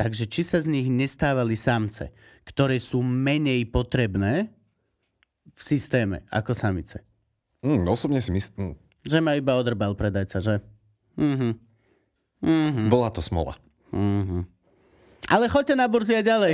[0.00, 2.08] Takže či sa z nich nestávali samce,
[2.48, 4.48] ktoré sú menej potrebné
[5.54, 7.02] v systéme ako samice.
[7.60, 10.54] Mm, osobne si myslím, Že ma iba odrbal predajca, že?
[11.16, 11.56] Mhm.
[12.44, 12.88] mm.
[12.88, 13.56] bola to smola.
[13.92, 14.60] Mhm.
[15.30, 16.52] Ale choďte na burzy aj ďalej.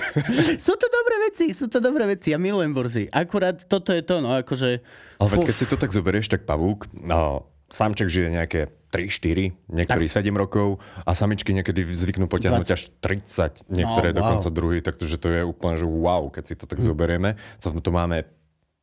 [0.66, 2.34] sú to dobré veci, sú to dobré veci.
[2.34, 3.08] Ja milujem burzy.
[3.08, 4.84] Akurát toto je to, no akože...
[5.16, 8.60] Ale keď si to tak zoberieš, tak pavúk, no, samček žije nejaké
[8.92, 12.76] 3-4, niektorí 7 rokov a samičky niekedy zvyknú potiahnuť 20.
[12.76, 14.20] až 30, niektoré No, wow.
[14.20, 17.34] dokonca druhý, takže to je úplne, že wow, keď si to tak zoberieme.
[17.64, 18.28] To, to máme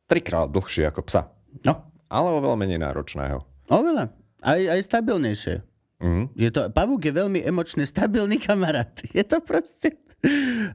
[0.04, 1.30] trikrát dlhšie ako psa,
[1.62, 3.38] No, ale oveľa menej náročného.
[3.70, 4.10] oveľa.
[4.42, 5.54] Aj, aj stabilnejšie.
[6.00, 6.22] Mhm.
[6.34, 8.90] Je to, pavúk je veľmi emočne stabilný kamarát.
[9.16, 9.94] Je to proste...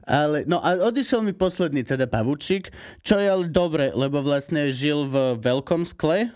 [0.02, 5.06] Ale, no a odišiel mi posledný teda pavúčik, čo je ale dobre, lebo vlastne žil
[5.06, 6.34] v veľkom skle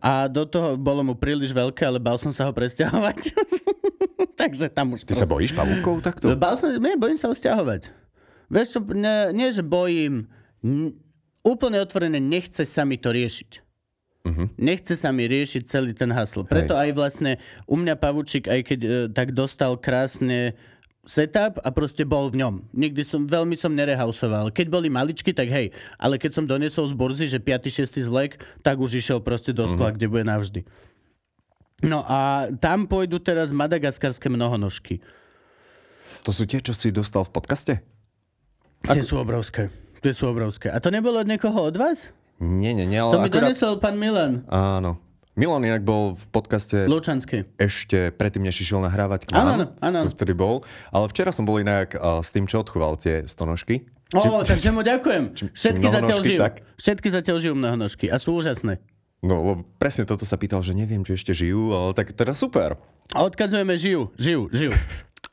[0.00, 3.32] a do toho bolo mu príliš veľké, ale bal som sa ho presťahovať.
[4.40, 6.28] Takže tam už Ty sa bojíš pavúkov takto?
[6.36, 7.88] Bál som, nie, bojím sa ho stiahovať.
[8.52, 10.28] Vieš čo, nie, nie že bojím,
[10.60, 10.94] n-
[11.42, 13.64] úplne otvorené, nechce sa mi to riešiť.
[14.26, 14.44] Mhm.
[14.58, 16.42] Nechce sa mi riešiť celý ten hasl.
[16.42, 17.38] Preto aj vlastne
[17.70, 20.58] u mňa pavúčik, aj keď e, tak dostal krásne
[21.06, 22.54] setup a proste bol v ňom.
[22.74, 24.50] Nikdy som, veľmi som nerehausoval.
[24.50, 25.70] Keď boli maličky, tak hej.
[25.96, 27.86] Ale keď som donesol z burzy, že 5.
[27.86, 28.10] 6.
[28.10, 30.66] zlek, tak už išiel proste do skla, kde bude navždy.
[31.86, 34.98] No a tam pôjdu teraz madagaskarské mnohonožky.
[36.26, 37.72] To sú tie, čo si dostal v podcaste?
[38.82, 39.70] Tie sú obrovské.
[40.02, 40.74] Tie sú obrovské.
[40.74, 42.10] A to nebolo od niekoho od vás?
[42.42, 43.48] Nie, nie, nie, To ale mi akurát...
[43.48, 45.00] donesol pán Milan Áno.
[45.36, 47.44] Milan inak bol v podcaste Lučanský.
[47.60, 50.64] ešte predtým, než išiel nahrávať k Áno, vám, áno, vtedy bol.
[50.88, 53.84] Ale včera som bol inak uh, s tým, čo odchoval tie stonožky.
[54.16, 55.22] Ó, takže mu ďakujem.
[55.36, 56.40] či Všetky zatiaľ žijú.
[56.40, 56.64] tak?
[56.80, 58.80] Všetky zatiaľ žijú mnohonožky a sú úžasné.
[59.20, 62.80] No, lebo presne toto sa pýtal, že neviem, či ešte žijú, ale tak teda super.
[63.12, 64.72] A odkazujeme, žijú, žijú, žijú.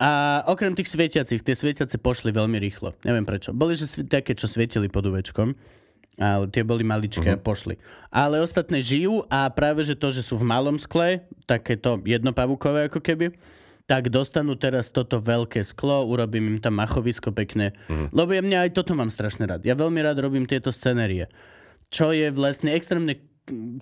[0.03, 2.91] A okrem tých svietiacich, tie svietiace pošli veľmi rýchlo.
[3.07, 3.55] Neviem prečo.
[3.55, 5.55] Boli že také, čo svietili pod uvečkom,
[6.21, 7.41] ale tie boli maličké uh-huh.
[7.41, 7.75] a pošli.
[8.13, 13.01] Ale ostatné žijú a práve, že to, že sú v malom skle, takéto jednopavúkové ako
[13.01, 13.33] keby,
[13.83, 17.75] tak dostanú teraz toto veľké sklo, urobím im tam machovisko pekné.
[17.89, 18.07] Uh-huh.
[18.13, 19.65] Lebo ja mňa aj toto mám strašne rád.
[19.65, 21.27] Ja veľmi rád robím tieto scenérie.
[21.91, 23.19] Čo je vlastne extrémne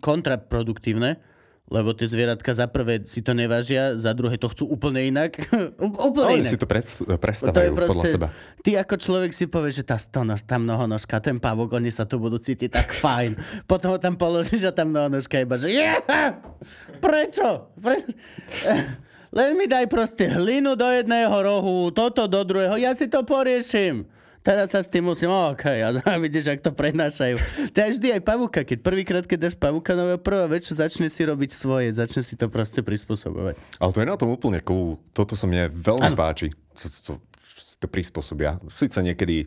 [0.02, 1.22] kontraproduktívne,
[1.72, 5.40] lebo tie zvieratka za prvé si to nevážia, za druhé to chcú úplne inak.
[5.80, 6.52] úplne Oni inak.
[6.52, 8.28] si to predst- To je prestávajú proste, podľa seba.
[8.60, 12.20] Ty ako človek si povie, že tá stonož, tá mnohonožka, ten pavok, oni sa tu
[12.20, 13.64] budú cítiť tak fajn.
[13.64, 16.36] Potom ho tam položíš a tá mnohonožka iba, že yeah!
[17.00, 17.72] Prečo?
[17.80, 17.96] Pre...
[19.40, 24.04] Len mi daj proste hlinu do jedného rohu, toto do druhého, ja si to poriešim.
[24.42, 25.94] Teraz sa s tým musím, OK, a
[26.26, 27.38] vidíš, ak to prenášajú.
[27.72, 31.14] To je vždy aj pavúka, keď prvýkrát, keď dáš pavúka nového prvá vec, čo začne
[31.14, 33.54] si robiť svoje, začne si to proste prispôsobovať.
[33.78, 34.98] Ale to je na tom úplne cool.
[35.14, 36.18] Toto sa mne veľmi Áno.
[36.18, 36.50] páči.
[36.82, 37.12] To, to, to,
[37.78, 38.58] to prispôsobia.
[38.74, 39.46] Sice niekedy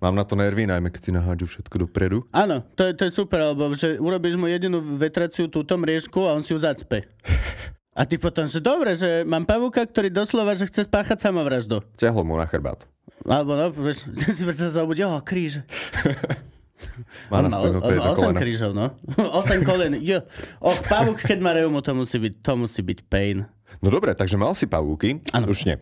[0.00, 2.24] mám na to nervy, najmä keď si nahádžu všetko dopredu.
[2.32, 6.32] Áno, to je, to je super, lebo že urobíš mu jedinú vetraciu túto mriežku a
[6.32, 7.04] on si ju zacpe.
[7.94, 11.78] A ty potom, že dobre, že mám pavúka, ktorý doslova, že chce spáchať samovraždu.
[11.94, 12.90] Ťahlo mu na chrbát.
[13.24, 14.04] Alebo no, vieš,
[14.36, 15.60] si sa zobudil, oh, kríž.
[17.32, 18.38] Má On má, on má jedno 8 koleno.
[18.38, 18.86] krížov, no.
[19.40, 19.92] 8 kolien.
[19.96, 20.20] Jo.
[20.60, 23.48] Och, pavúk, keď má reumu, to musí byť, to musí byť pain.
[23.80, 25.48] No dobre, takže mal si pavúky, Áno.
[25.48, 25.76] už nie.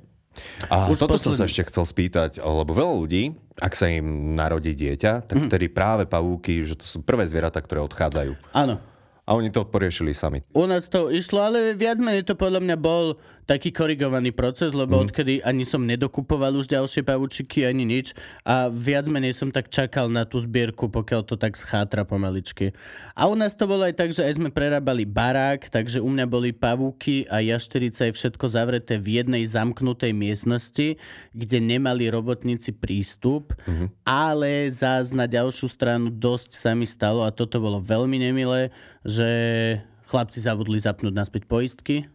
[0.71, 1.39] A Už toto som posledný.
[1.39, 3.23] sa ešte chcel spýtať, lebo veľa ľudí,
[3.59, 5.25] ak sa im narodí dieťa, Mhm.
[5.27, 8.33] tak vtedy práve pavúky, že to sú prvé zvieratá, ktoré odchádzajú.
[8.55, 8.79] Áno.
[9.23, 10.43] A oni to poriešili sami.
[10.51, 14.99] U nás to išlo, ale viac menej to podľa mňa bol taký korigovaný proces, lebo
[14.99, 15.03] mm.
[15.09, 18.15] odkedy ani som nedokupoval už ďalšie pavučiky, ani nič
[18.47, 22.71] a viac menej som tak čakal na tú zbierku, pokiaľ to tak schátra pomaličky.
[23.19, 26.27] A u nás to bolo aj tak, že aj sme prerábali barák, takže u mňa
[26.31, 30.97] boli pavúky a jašterice aj všetko zavreté v jednej zamknutej miestnosti,
[31.35, 33.89] kde nemali robotníci prístup, mm-hmm.
[34.07, 38.71] ale zás na ďalšiu stranu dosť sa mi stalo a toto bolo veľmi nemilé,
[39.03, 39.29] že
[40.07, 42.07] chlapci zabudli zapnúť naspäť poistky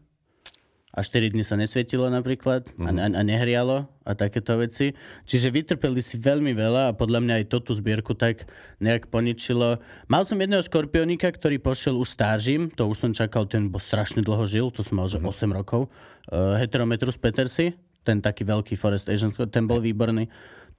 [0.98, 4.98] a 4 dny sa nesvietilo napríklad a, a, a nehrialo a takéto veci.
[5.30, 8.50] Čiže vytrpeli si veľmi veľa a podľa mňa aj toto zbierku tak
[8.82, 9.78] nejak poničilo.
[10.10, 14.26] Mal som jedného škorpionika, ktorý pošiel už stážim, to už som čakal, ten bo strašne
[14.26, 15.94] dlho žil, to som mal že 8 rokov.
[16.34, 20.26] Uh, Heterometrus petersi, ten taký veľký Forest Asian, ten bol výborný.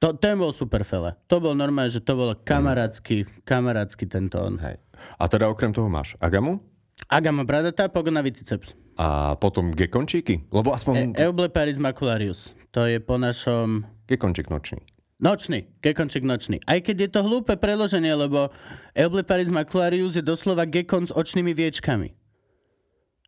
[0.02, 1.14] To, ten bol super fela.
[1.30, 4.58] To bol normálne, že to bol kamarátsky, kamarátsky tento on.
[4.58, 4.82] Hej.
[5.18, 6.58] A teda okrem toho máš agamu
[7.06, 8.74] Agama bradatá, pogonaviticeps.
[8.98, 10.50] A potom gekončíky?
[10.50, 12.50] Lebo E- aspoň Eubleparis macularius.
[12.70, 14.82] To je po našom gekončík nočný.
[15.18, 16.58] nočný, gekonček nočný.
[16.62, 18.50] Aj keď je to hlúpe preloženie, lebo
[18.92, 22.12] Eubleparis macularius je doslova gekon s očnými viečkami.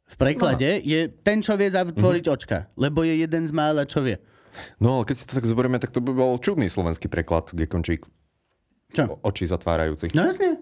[0.07, 4.19] V preklade je ten, čo vie zatvoriť očka, lebo je jeden z mála, čo vie.
[4.77, 8.03] No ale keď si to tak zoberieme, tak to by bol čudný slovenský preklad, gekončík.
[8.91, 9.07] Čo?
[9.07, 10.11] O- Oči zatvárajúci.
[10.11, 10.59] No jasne.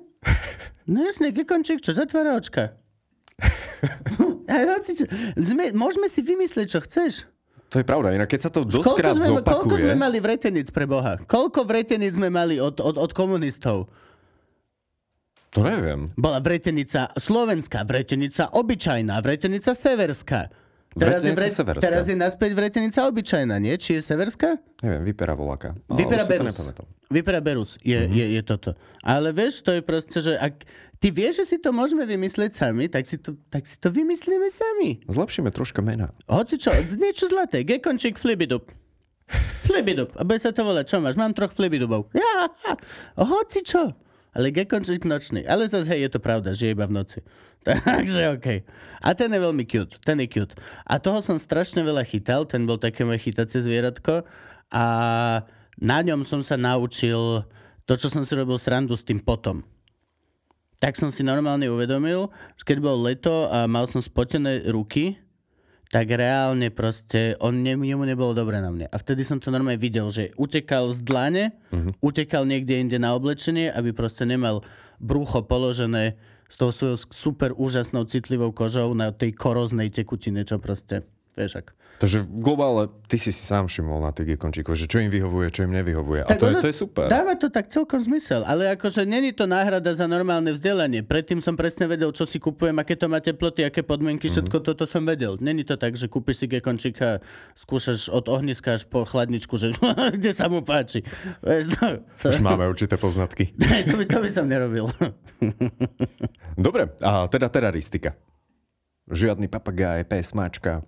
[0.84, 2.76] No jasne, gekončík, čo zatvára očka.
[5.34, 7.12] Sme, môžeme si vymyslieť, čo chceš.
[7.68, 9.82] To je pravda, inak keď sa to Koľko doskrát sme, koľko zopakuje...
[9.84, 11.20] sme mali vretenic pre Boha?
[11.20, 13.92] Koľko vretenic sme mali od, od, od komunistov?
[15.50, 16.12] To neviem.
[16.14, 20.48] Bola vretenica slovenská, vretenica obyčajná, vretenica severská.
[20.90, 21.84] Teraz je, Vretenica severská.
[21.84, 23.76] teraz je naspäť vretenica obyčajná, nie?
[23.76, 24.56] Či je severská?
[24.80, 25.76] Neviem, vypera voláka.
[25.87, 26.56] Vypera Berus.
[27.06, 28.11] Vypera Berus je, Mhm.
[28.11, 28.70] je, je toto.
[28.98, 30.64] Ale vieš, to je proste, že ak
[30.98, 34.46] ty vieš, že si to môžeme vymyslieť sami, tak si to, tak si to vymyslíme
[34.50, 35.02] sami.
[35.06, 36.11] Zlepšíme troška mena.
[36.26, 37.62] Hoci čo, niečo zlaté.
[37.62, 38.70] Gekončík flibidub.
[39.66, 40.12] Flibidub.
[40.18, 41.14] A bude sa to volať, čo máš?
[41.14, 42.11] Mám troch flibidubov.
[42.16, 42.50] Ja,
[43.18, 43.94] hoci čo.
[44.37, 45.42] Ale gekončík nočný.
[45.48, 47.18] Ale zase, hej, je to pravda, že je iba v noci.
[47.66, 48.48] Takže OK.
[49.02, 49.98] A ten je veľmi cute.
[50.04, 50.54] Ten je cute.
[50.84, 52.46] A toho som strašne veľa chytal.
[52.46, 54.22] Ten bol také moje chytacie zvieratko.
[54.68, 54.84] A
[55.80, 57.44] na ňom som sa naučil
[57.88, 59.64] to, čo som si robil srandu s tým potom
[60.78, 65.18] tak som si normálne uvedomil, že keď bolo leto a mal som spotené ruky,
[65.88, 68.86] tak reálne proste, on ne, jemu nebolo dobre na mne.
[68.92, 71.96] A vtedy som to normálne videl, že utekal z dlane, uh-huh.
[72.04, 74.60] utekal niekde inde na oblečenie, aby proste nemal
[75.00, 81.08] brucho položené s tou svojou super úžasnou citlivou kožou na tej koroznej tekutine, čo proste,
[81.34, 81.68] vieš ak.
[81.98, 85.50] Takže v globále ty si si sám všimol na tých gekončíkoch, že čo im vyhovuje,
[85.50, 86.22] čo im nevyhovuje.
[86.22, 87.10] A to, je, ono to je super.
[87.10, 91.02] Dáva to tak celkom zmysel, ale akože není to náhrada za normálne vzdelanie.
[91.02, 94.32] Predtým som presne vedel, čo si kupujem, aké to má teploty, aké podmienky, Mhm.
[94.32, 95.34] všetko toto som vedel.
[95.36, 97.18] Není to tak, že kúpiš si gekončíka,
[97.54, 99.74] skúšaš od ohniska až po chladničku, že
[100.14, 101.02] kde sa mu páči.
[101.42, 103.50] Vieš, no, Už máme určité poznatky.
[103.90, 104.86] to, by, to by som nerobil.
[106.54, 108.14] Dobre, a teda teraristika.
[109.08, 110.84] Žiadny papagaj, pes, mačka.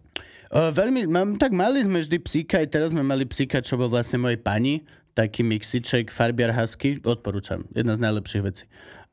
[0.50, 4.18] Veľmi, mám, tak mali sme vždy psíka, aj teraz sme mali psíka, čo bol vlastne
[4.18, 4.82] mojej pani,
[5.14, 8.64] taký mixiček, farbiar husky, odporúčam, jedna z najlepších vecí.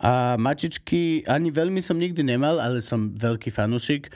[0.01, 4.09] A mačičky ani veľmi som nikdy nemal, ale som veľký fanúšik.
[4.09, 4.11] E,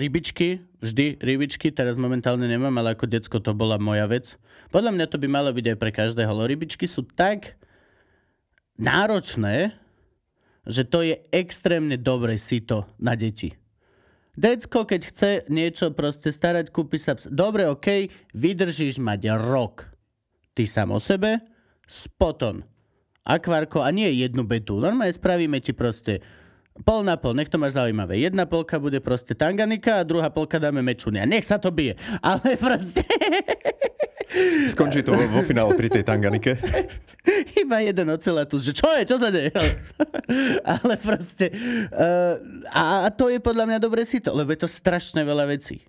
[0.00, 4.40] rybičky, vždy rybičky, teraz momentálne nemám, ale ako decko to bola moja vec.
[4.72, 7.60] Podľa mňa to by malo byť aj pre každého, ale rybičky sú tak
[8.80, 9.76] náročné,
[10.68, 13.52] že to je extrémne dobre sito na deti.
[14.38, 18.06] Decko, keď chce niečo proste starať, kúpi sa ps- Dobre, OK,
[18.38, 19.90] vydržíš mať rok.
[20.54, 21.42] Ty sám o sebe,
[21.90, 22.62] spoton.
[23.26, 24.78] Akvárko a nie jednu betu.
[24.78, 26.22] Normálne spravíme ti proste
[26.86, 28.22] pol na pol, nech to máš zaujímavé.
[28.22, 31.26] Jedna polka bude proste tanganika a druhá polka dáme mečunia.
[31.26, 31.98] Nech sa to bije.
[32.22, 33.02] Ale proste
[34.68, 36.54] Skončí to vo, vo finále pri tej tanganike.
[37.62, 39.52] iba jeden ocelatus, že čo je, čo sa deje?
[40.72, 41.52] Ale proste
[41.92, 42.34] uh,
[42.72, 45.84] a, to je podľa mňa dobre si to, lebo je to strašne veľa vecí.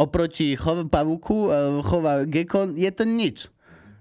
[0.00, 3.50] Oproti chov pavúku, uh, chova gekon, je to nič.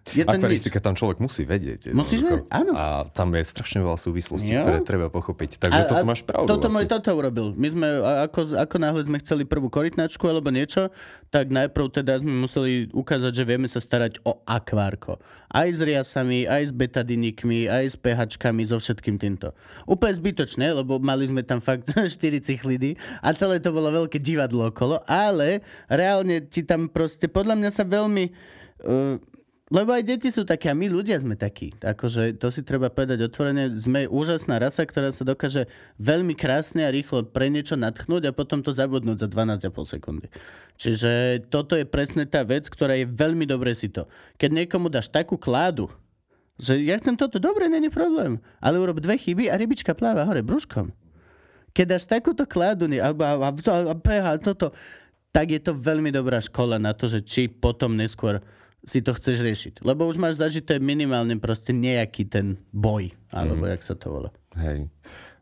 [0.09, 0.31] Je nič.
[0.31, 1.91] Akvaristika tam človek musí vedieť.
[1.91, 2.71] Musíš vedieť, áno.
[2.71, 4.63] A tam je strašne veľa súvislostí, Jo.
[4.63, 5.59] ktoré treba pochopiť.
[5.59, 6.73] Takže toto máš pravdu Toto asi.
[6.73, 7.53] môj toto urobil.
[7.53, 10.89] My sme, a- ako, ako náhle sme chceli prvú korytnačku alebo niečo,
[11.27, 15.21] tak najprv teda sme museli ukázať, že vieme sa starať o akvárko.
[15.47, 19.53] Aj s riasami, aj s betadinikmi, aj s pHčkami, so všetkým týmto.
[19.85, 22.09] Úplne zbytočné, lebo mali sme tam fakt 4
[22.39, 27.69] cichlidy a celé to bolo veľké divadlo okolo, ale reálne ti tam proste, podľa mňa
[27.69, 28.23] sa veľmi...
[28.79, 29.21] Uh,
[29.69, 31.69] lebo aj deti sú také a my ľudia sme takí.
[31.77, 33.69] Akože to si treba povedať otvorene.
[33.77, 35.69] Sme úžasná rasa, ktorá sa dokáže
[36.01, 40.27] veľmi krásne a rýchlo pre niečo natchnúť a potom to zabudnúť za 12,5 sekundy.
[40.81, 44.09] Čiže toto je presne tá vec, ktorá je veľmi dobre si to.
[44.41, 45.85] Keď niekomu dáš takú kládu,
[46.57, 48.41] že ja chcem toto, dobre, není problém.
[48.57, 50.89] Ale urob dve chyby a rybička pláva hore brúškom.
[51.77, 54.73] Keď dáš takúto kládu ne- a, a, a, a, a toto,
[55.29, 58.41] tak je to veľmi dobrá škola na to, že či potom neskôr
[58.83, 59.73] si to chceš riešiť.
[59.83, 63.71] Lebo už máš zažité minimálne proste nejaký ten boj, alebo mm.
[63.75, 64.29] jak sa to volá.
[64.55, 64.87] Hej.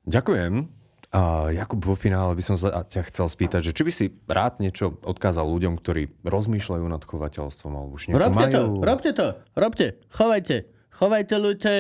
[0.08, 0.78] Ďakujem.
[1.15, 4.60] A Jakub, vo finále by som sa ťa chcel spýtať, že či by si rád
[4.60, 8.52] niečo odkázal ľuďom, ktorí rozmýšľajú nad chovateľstvom alebo už niečo Robte majú.
[8.52, 10.58] to, robte to, robte, chovajte,
[10.91, 11.73] chovajte ľuďte,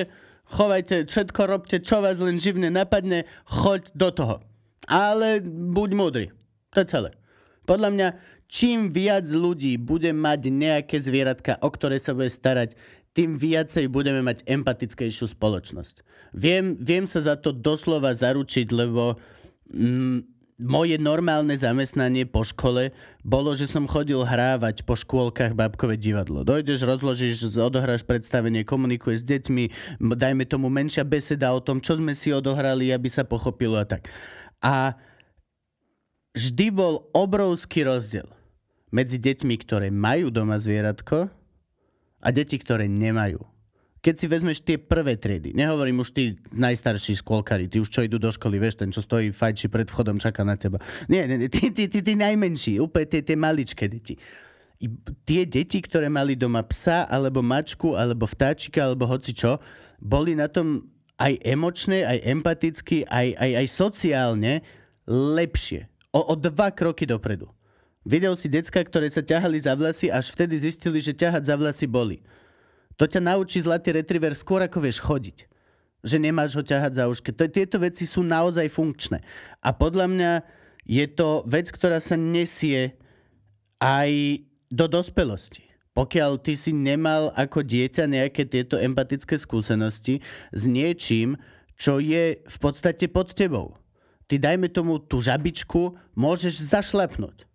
[0.47, 4.35] chovajte, všetko robte, čo vás len živne napadne, choď do toho.
[4.87, 6.25] Ale buď múdry.
[6.71, 7.11] To je celé.
[7.67, 8.07] Podľa mňa,
[8.47, 12.79] čím viac ľudí bude mať nejaké zvieratka, o ktoré sa bude starať,
[13.11, 16.05] tým viacej budeme mať empatickejšiu spoločnosť.
[16.37, 19.17] Viem, viem sa za to doslova zaručiť, lebo
[19.73, 22.93] mm, moje normálne zamestnanie po škole
[23.25, 26.45] bolo, že som chodil hrávať po škôlkach babkové divadlo.
[26.45, 29.63] Dojdeš, rozložíš, odohráš predstavenie, komunikuješ s deťmi,
[30.13, 34.13] dajme tomu menšia beseda o tom, čo sme si odohrali, aby sa pochopilo a tak.
[34.61, 34.93] A
[36.37, 38.36] vždy bol obrovský rozdiel
[38.91, 41.27] medzi deťmi, ktoré majú doma zvieratko
[42.23, 43.43] a deti, ktoré nemajú.
[43.97, 48.21] Keď si vezmeš tie prvé triedy, nehovorím už tí najstarší škôlkari, tí už čo idú
[48.21, 50.79] do školy, vieš, ten, čo stojí fajči pred vchodom, čaká na teba.
[51.11, 54.15] Nie, nie, nie tí, tí, tí, tí najmenší, úplne tie, tie maličké deti.
[54.77, 54.87] I
[55.25, 59.57] tie deti, ktoré mali doma psa, alebo mačku, alebo vtáčika, alebo hoci čo,
[59.97, 60.85] boli na tom
[61.17, 64.53] aj emočne, aj empaticky, aj, aj, aj sociálne
[65.09, 65.89] lepšie.
[66.13, 67.49] O, o dva kroky dopredu.
[68.07, 71.91] Videl si decka, ktoré sa ťahali za vlasy, až vtedy zistili, že ťahať za vlasy
[71.91, 72.23] boli.
[72.95, 75.43] To ťa naučí zlatý retriever skôr ako vieš chodiť.
[76.07, 77.35] Že nemáš ho ťahať za uške.
[77.35, 79.19] To, tieto veci sú naozaj funkčné.
[79.59, 80.31] A podľa mňa
[80.87, 82.95] je to vec, ktorá sa nesie
[83.83, 84.39] aj
[84.71, 85.67] do dospelosti.
[85.91, 90.23] Pokiaľ ty si nemal ako dieťa nejaké tieto empatické skúsenosti
[90.55, 91.35] s niečím,
[91.75, 93.75] čo je v podstate pod tebou.
[94.31, 97.47] Ty dajme tomu tú žabičku, môžeš zašlapnúť.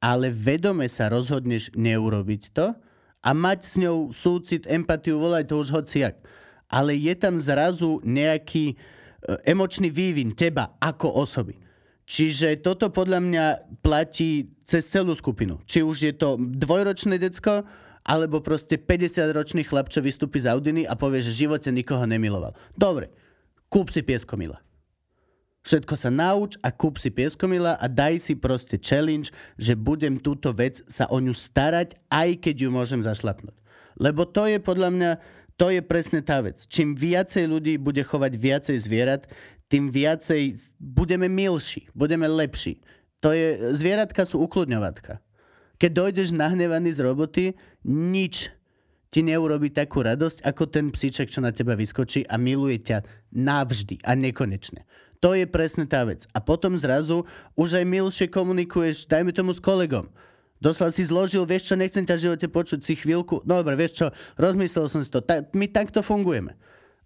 [0.00, 2.72] Ale vedome sa rozhodneš neurobiť to,
[3.20, 6.16] a mať s ňou súcit, empatiu, volaj to už hociak.
[6.72, 8.76] Ale je tam zrazu nejaký e,
[9.44, 11.60] emočný vývin teba ako osoby.
[12.08, 13.44] Čiže toto podľa mňa
[13.84, 15.62] platí cez celú skupinu.
[15.68, 17.62] Či už je to dvojročné decko,
[18.02, 22.56] alebo proste 50-ročný chlap, čo vystúpi z Audiny a povie, že v živote nikoho nemiloval.
[22.72, 23.12] Dobre,
[23.68, 24.58] kúp si pieskomila.
[25.60, 29.28] Všetko sa nauč a kúp si pieskomila a daj si proste challenge,
[29.60, 33.52] že budem túto vec sa o ňu starať, aj keď ju môžem zašlapnúť.
[34.00, 35.10] Lebo to je podľa mňa,
[35.60, 36.64] to je presne tá vec.
[36.64, 39.28] Čím viacej ľudí bude chovať viacej zvierat,
[39.68, 42.80] tým viacej budeme milší, budeme lepší.
[43.20, 45.20] To je, zvieratka sú ukludňovatka.
[45.76, 47.44] Keď dojdeš nahnevaný z roboty,
[47.84, 48.48] nič
[49.12, 53.04] ti neurobi takú radosť, ako ten psíček, čo na teba vyskočí a miluje ťa
[53.34, 54.86] navždy a nekonečne.
[55.20, 56.24] To je presne tá vec.
[56.32, 60.08] A potom zrazu už aj milšie komunikuješ, dajme tomu s kolegom.
[60.60, 63.44] Doslova si zložil, vieš čo, nechcem ťa živote počuť si chvíľku.
[63.48, 64.06] No dobre, vieš čo,
[64.36, 65.24] rozmyslel som si to.
[65.24, 66.56] Ta, my takto fungujeme.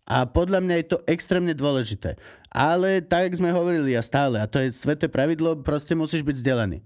[0.05, 2.19] A podľa mňa je to extrémne dôležité.
[2.51, 6.83] Ale tak sme hovorili a stále, a to je sveté pravidlo, proste musíš byť vzdelaný.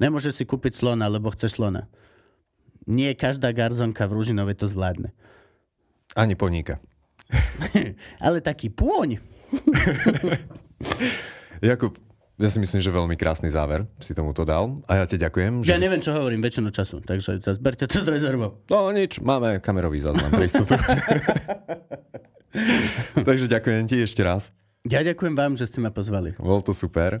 [0.00, 1.88] Nemôžeš si kúpiť slona, lebo chceš slona.
[2.88, 5.12] Nie každá garzonka v Ružinove to zvládne.
[6.16, 6.80] Ani poníka.
[8.24, 9.20] Ale taký pôň.
[11.60, 11.98] Jakub,
[12.40, 14.80] ja si myslím, že veľmi krásny záver si tomu to dal.
[14.88, 15.60] A ja ti ďakujem.
[15.68, 15.84] Ja že...
[15.84, 18.64] neviem, čo hovorím väčšinu času, takže zberte to s rezervou.
[18.72, 20.72] No nič, máme kamerový záznam pre istotu.
[23.28, 24.56] takže ďakujem ti ešte raz.
[24.88, 26.32] Ja ďakujem vám, že ste ma pozvali.
[26.40, 27.20] Bol to super.